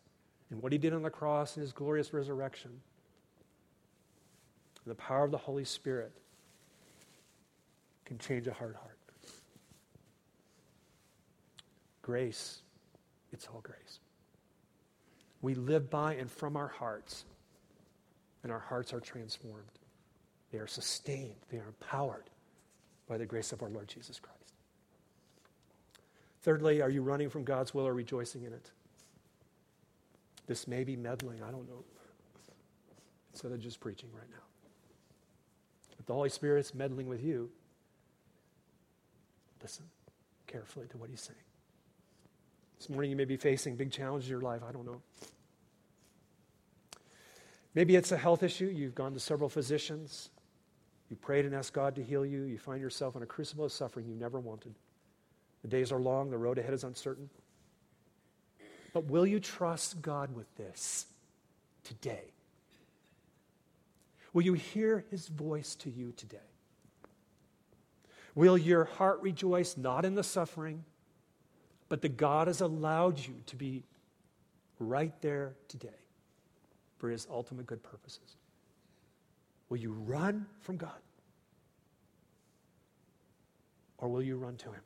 and 0.49 0.61
what 0.61 0.71
he 0.71 0.77
did 0.77 0.93
on 0.93 1.01
the 1.01 1.09
cross 1.09 1.55
and 1.55 1.61
his 1.61 1.73
glorious 1.73 2.13
resurrection 2.13 2.71
and 4.86 4.91
the 4.91 4.95
power 4.95 5.23
of 5.23 5.31
the 5.31 5.38
Holy 5.38 5.65
Spirit 5.65 6.11
can 8.05 8.17
change 8.17 8.47
a 8.47 8.53
hard 8.53 8.75
heart. 8.75 8.97
Grace, 12.01 12.59
it's 13.31 13.47
all 13.47 13.61
grace. 13.61 13.99
We 15.41 15.55
live 15.55 15.89
by 15.89 16.15
and 16.15 16.29
from 16.29 16.57
our 16.57 16.67
hearts, 16.67 17.25
and 18.43 18.51
our 18.51 18.59
hearts 18.59 18.93
are 18.93 18.99
transformed. 18.99 19.63
They 20.51 20.57
are 20.57 20.67
sustained, 20.67 21.36
they 21.49 21.57
are 21.57 21.67
empowered 21.67 22.29
by 23.07 23.17
the 23.17 23.25
grace 23.25 23.51
of 23.51 23.63
our 23.63 23.69
Lord 23.69 23.88
Jesus 23.88 24.19
Christ. 24.19 24.32
Thirdly, 26.44 26.82
are 26.82 26.89
you 26.89 27.02
running 27.02 27.30
from 27.30 27.46
God's 27.46 27.74
will 27.74 27.88
or 27.88 27.94
rejoicing 27.94 28.44
in 28.44 28.54
it? 28.54 28.70
This 30.46 30.68
may 30.68 30.84
be 30.84 30.98
meddling, 30.98 31.41
I 31.41 31.52
don't 31.52 31.68
know, 31.70 31.84
instead 33.32 33.54
of 33.54 33.62
just 33.62 33.80
preaching 33.80 34.10
right 34.14 34.30
now. 34.30 34.44
If 35.98 36.06
the 36.06 36.14
Holy 36.14 36.30
Spirit's 36.30 36.76
meddling 36.76 37.08
with 37.08 37.24
you, 37.24 37.50
listen 39.62 39.86
carefully 40.46 40.88
to 40.88 40.98
what 40.98 41.10
He's 41.10 41.22
saying. 41.22 41.39
This 42.78 42.89
morning 42.89 43.10
you 43.10 43.16
may 43.16 43.24
be 43.24 43.38
facing 43.38 43.78
big 43.78 43.91
challenges 43.91 44.28
in 44.28 44.32
your 44.32 44.41
life. 44.41 44.62
I 44.68 44.74
don't 44.74 44.86
know. 44.86 45.02
Maybe 47.74 47.96
it's 47.96 48.12
a 48.12 48.18
health 48.18 48.44
issue. 48.44 48.66
You've 48.66 48.96
gone 48.96 49.14
to 49.14 49.20
several 49.20 49.48
physicians. 49.48 50.30
You 51.10 51.16
prayed 51.16 51.46
and 51.46 51.56
asked 51.56 51.72
God 51.72 51.96
to 51.96 52.04
heal 52.04 52.26
you. 52.26 52.44
You 52.44 52.58
find 52.58 52.82
yourself 52.82 53.16
in 53.16 53.24
a 53.24 53.26
crucible 53.26 53.64
of 53.64 53.72
suffering 53.72 54.06
you 54.06 54.16
never 54.16 54.41
wanted. 54.41 54.76
The 55.64 55.70
days 55.70 55.91
are 55.91 55.99
long, 55.99 56.30
the 56.30 56.38
road 56.38 56.57
ahead 56.57 56.74
is 56.74 56.84
uncertain. 56.84 57.30
But 58.93 59.05
will 59.05 59.26
you 59.26 59.39
trust 59.39 60.01
God 60.01 60.36
with 60.36 60.53
this 60.55 61.07
today? 61.84 62.26
Will 64.34 64.43
you 64.43 64.53
hear 64.53 65.05
his 65.09 65.28
voice 65.28 65.76
to 65.76 65.89
you 65.89 66.11
today? 66.11 66.38
Will 68.36 68.57
your 68.57 68.86
heart 68.86 69.22
rejoice 69.22 69.78
not 69.78 70.05
in 70.05 70.16
the 70.16 70.24
suffering, 70.24 70.84
but 71.88 72.01
that 72.01 72.18
God 72.18 72.47
has 72.47 72.61
allowed 72.61 73.20
you 73.20 73.36
to 73.45 73.55
be 73.55 73.84
right 74.80 75.14
there 75.22 75.53
today 75.68 75.89
for 76.97 77.09
his 77.09 77.28
ultimate 77.30 77.68
good 77.68 77.84
purposes? 77.84 78.38
Will 79.70 79.78
you 79.78 79.93
run 79.93 80.45
from 80.61 80.78
God? 80.78 80.91
Or 83.99 84.09
will 84.09 84.22
you 84.22 84.38
run 84.38 84.57
to 84.57 84.72
him? 84.72 84.82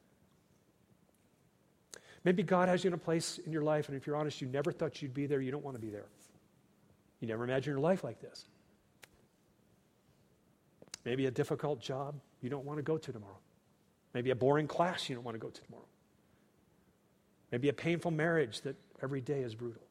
Maybe 2.28 2.44
God 2.44 2.68
has 2.68 2.84
you 2.84 2.90
in 2.90 2.94
a 2.94 2.98
place 2.98 3.40
in 3.46 3.54
your 3.54 3.62
life, 3.62 3.88
and 3.88 3.96
if 3.96 4.06
you're 4.06 4.18
honest, 4.18 4.42
you 4.42 4.50
never 4.50 4.70
thought 4.70 5.02
you'd 5.02 5.14
be 5.14 5.28
there, 5.28 5.40
you 5.40 5.50
don't 5.50 5.64
want 5.64 5.78
to 5.78 5.82
be 5.82 5.90
there. 5.90 6.08
You 7.22 7.28
never 7.30 7.46
imagined 7.46 7.68
your 7.68 7.80
life 7.80 8.04
like 8.04 8.20
this. 8.20 8.44
Maybe 11.06 11.28
a 11.28 11.32
difficult 11.32 11.80
job 11.80 12.16
you 12.42 12.50
don't 12.50 12.66
want 12.66 12.80
to 12.80 12.84
go 12.84 12.98
to 12.98 13.14
tomorrow. 13.14 13.40
Maybe 14.14 14.32
a 14.32 14.36
boring 14.36 14.68
class 14.68 15.08
you 15.08 15.16
don't 15.16 15.24
want 15.24 15.36
to 15.36 15.40
go 15.40 15.48
to 15.48 15.62
tomorrow. 15.62 15.86
Maybe 17.54 17.70
a 17.70 17.74
painful 17.74 18.12
marriage 18.12 18.60
that 18.64 18.76
every 19.02 19.22
day 19.22 19.40
is 19.40 19.56
brutal. 19.56 19.88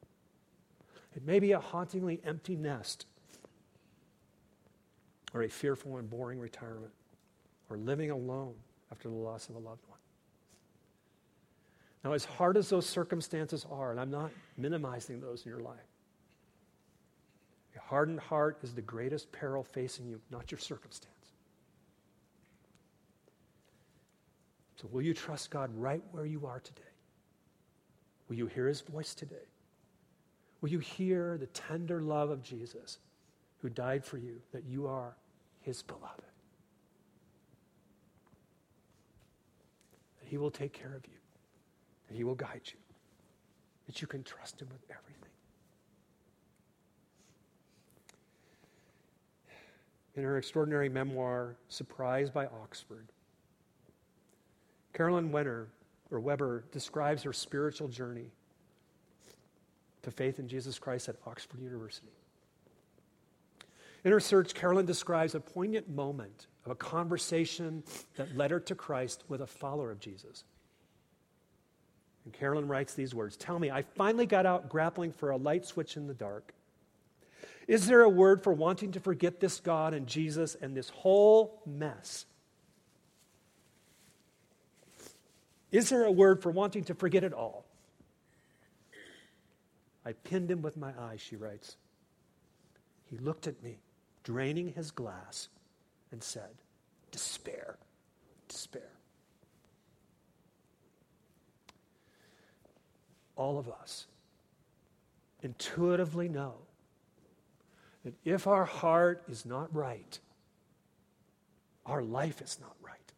It 1.16 1.24
may 1.24 1.38
be 1.38 1.52
a 1.52 1.58
hauntingly 1.58 2.20
empty 2.22 2.54
nest, 2.54 3.06
or 5.32 5.42
a 5.42 5.48
fearful 5.48 5.96
and 5.96 6.10
boring 6.10 6.38
retirement, 6.38 6.92
or 7.70 7.78
living 7.78 8.10
alone 8.10 8.56
after 8.92 9.08
the 9.08 9.14
loss 9.14 9.48
of 9.48 9.54
a 9.54 9.58
loved 9.58 9.86
one. 9.88 9.95
Now, 12.06 12.12
as 12.12 12.24
hard 12.24 12.56
as 12.56 12.68
those 12.68 12.88
circumstances 12.88 13.66
are, 13.68 13.90
and 13.90 13.98
I'm 13.98 14.12
not 14.12 14.30
minimizing 14.56 15.20
those 15.20 15.44
in 15.44 15.50
your 15.50 15.58
life, 15.58 15.74
a 17.74 17.80
hardened 17.80 18.20
heart 18.20 18.58
is 18.62 18.74
the 18.74 18.80
greatest 18.80 19.32
peril 19.32 19.64
facing 19.64 20.06
you, 20.06 20.20
not 20.30 20.52
your 20.52 20.60
circumstance. 20.60 21.32
So, 24.80 24.86
will 24.92 25.02
you 25.02 25.14
trust 25.14 25.50
God 25.50 25.68
right 25.76 26.00
where 26.12 26.24
you 26.24 26.46
are 26.46 26.60
today? 26.60 26.82
Will 28.28 28.36
you 28.36 28.46
hear 28.46 28.68
his 28.68 28.82
voice 28.82 29.12
today? 29.12 29.48
Will 30.60 30.68
you 30.68 30.78
hear 30.78 31.36
the 31.36 31.46
tender 31.46 32.00
love 32.00 32.30
of 32.30 32.40
Jesus 32.40 32.98
who 33.62 33.68
died 33.68 34.04
for 34.04 34.18
you, 34.18 34.40
that 34.52 34.62
you 34.62 34.86
are 34.86 35.16
his 35.60 35.82
beloved? 35.82 36.22
That 40.20 40.28
he 40.28 40.38
will 40.38 40.52
take 40.52 40.72
care 40.72 40.94
of 40.94 41.04
you 41.04 41.16
that 42.08 42.16
He 42.16 42.24
will 42.24 42.34
guide 42.34 42.62
you, 42.64 42.78
that 43.86 44.00
you 44.00 44.06
can 44.06 44.22
trust 44.22 44.60
Him 44.60 44.68
with 44.70 44.82
everything. 44.90 45.30
In 50.14 50.22
her 50.22 50.38
extraordinary 50.38 50.88
memoir, 50.88 51.56
Surprised 51.68 52.32
by 52.32 52.46
Oxford, 52.46 53.06
Carolyn 54.94 55.30
Wenner, 55.30 55.66
or 56.10 56.20
Weber 56.20 56.64
describes 56.72 57.22
her 57.22 57.32
spiritual 57.32 57.88
journey 57.88 58.30
to 60.02 60.10
faith 60.10 60.38
in 60.38 60.48
Jesus 60.48 60.78
Christ 60.78 61.08
at 61.08 61.16
Oxford 61.26 61.60
University. 61.60 62.12
In 64.04 64.12
her 64.12 64.20
search, 64.20 64.54
Carolyn 64.54 64.86
describes 64.86 65.34
a 65.34 65.40
poignant 65.40 65.88
moment 65.90 66.46
of 66.64 66.70
a 66.70 66.76
conversation 66.76 67.82
that 68.14 68.36
led 68.36 68.52
her 68.52 68.60
to 68.60 68.74
Christ 68.74 69.24
with 69.28 69.40
a 69.40 69.46
follower 69.46 69.90
of 69.90 69.98
Jesus. 69.98 70.44
And 72.26 72.34
Carolyn 72.34 72.66
writes 72.66 72.94
these 72.94 73.14
words 73.14 73.36
Tell 73.36 73.58
me, 73.58 73.70
I 73.70 73.82
finally 73.82 74.26
got 74.26 74.44
out 74.44 74.68
grappling 74.68 75.12
for 75.12 75.30
a 75.30 75.36
light 75.36 75.64
switch 75.64 75.96
in 75.96 76.08
the 76.08 76.14
dark. 76.14 76.52
Is 77.68 77.86
there 77.86 78.02
a 78.02 78.08
word 78.08 78.42
for 78.42 78.52
wanting 78.52 78.92
to 78.92 79.00
forget 79.00 79.40
this 79.40 79.60
God 79.60 79.94
and 79.94 80.06
Jesus 80.06 80.56
and 80.60 80.76
this 80.76 80.90
whole 80.90 81.62
mess? 81.64 82.26
Is 85.70 85.88
there 85.88 86.04
a 86.04 86.10
word 86.10 86.42
for 86.42 86.50
wanting 86.50 86.84
to 86.84 86.94
forget 86.94 87.22
it 87.24 87.32
all? 87.32 87.64
I 90.04 90.12
pinned 90.12 90.50
him 90.50 90.62
with 90.62 90.76
my 90.76 90.92
eyes, 90.98 91.20
she 91.20 91.36
writes. 91.36 91.76
He 93.08 93.18
looked 93.18 93.46
at 93.46 93.62
me, 93.62 93.78
draining 94.24 94.72
his 94.72 94.90
glass, 94.90 95.48
and 96.10 96.22
said, 96.22 96.50
Despair, 97.12 97.76
despair. 98.48 98.90
All 103.36 103.58
of 103.58 103.68
us 103.68 104.06
intuitively 105.42 106.28
know 106.28 106.54
that 108.04 108.14
if 108.24 108.46
our 108.46 108.64
heart 108.64 109.22
is 109.28 109.44
not 109.44 109.74
right, 109.74 110.18
our 111.84 112.02
life 112.02 112.40
is 112.40 112.58
not 112.60 112.74
right. 112.82 113.12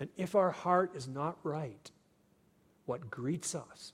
And 0.00 0.08
if 0.16 0.34
our 0.34 0.50
heart 0.50 0.94
is 0.94 1.08
not 1.08 1.38
right, 1.42 1.90
what 2.86 3.10
greets 3.10 3.54
us 3.54 3.92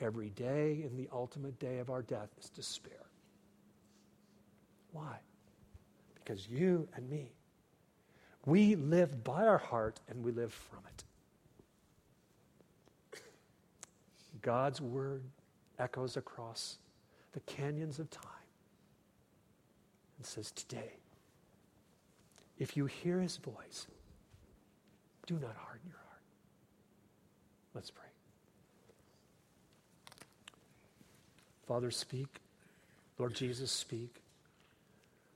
every 0.00 0.30
day 0.30 0.82
in 0.84 0.96
the 0.96 1.08
ultimate 1.12 1.58
day 1.58 1.78
of 1.78 1.90
our 1.90 2.02
death 2.02 2.30
is 2.40 2.50
despair. 2.50 3.06
Why? 4.92 5.16
Because 6.14 6.48
you 6.48 6.88
and 6.96 7.08
me, 7.08 7.32
we 8.44 8.74
live 8.74 9.22
by 9.22 9.46
our 9.46 9.58
heart 9.58 10.00
and 10.08 10.24
we 10.24 10.32
live 10.32 10.52
from 10.52 10.80
it. 10.88 11.04
God's 14.42 14.80
word 14.80 15.22
echoes 15.78 16.16
across 16.16 16.78
the 17.32 17.40
canyons 17.40 17.98
of 17.98 18.10
time 18.10 18.24
and 20.18 20.26
says, 20.26 20.50
Today, 20.52 20.92
if 22.58 22.76
you 22.76 22.86
hear 22.86 23.20
his 23.20 23.38
voice, 23.38 23.86
do 25.26 25.34
not 25.34 25.56
harden 25.56 25.86
your 25.86 25.98
heart. 26.08 26.22
Let's 27.74 27.90
pray. 27.90 28.04
Father, 31.66 31.90
speak. 31.90 32.40
Lord 33.18 33.34
Jesus, 33.34 33.70
speak. 33.70 34.22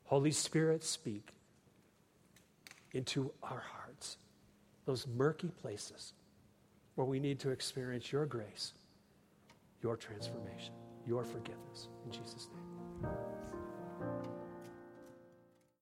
Holy 0.04 0.32
Spirit, 0.32 0.84
speak 0.84 1.32
into 2.92 3.30
our 3.42 3.62
hearts, 3.74 4.16
those 4.86 5.06
murky 5.06 5.50
places 5.62 6.12
where 6.94 7.06
we 7.06 7.20
need 7.20 7.38
to 7.40 7.50
experience 7.50 8.10
your 8.12 8.24
grace, 8.24 8.72
your 9.86 9.96
transformation, 9.96 10.74
your 11.06 11.22
forgiveness. 11.22 11.90
In 12.04 12.10
Jesus' 12.10 12.48
name. 12.52 13.25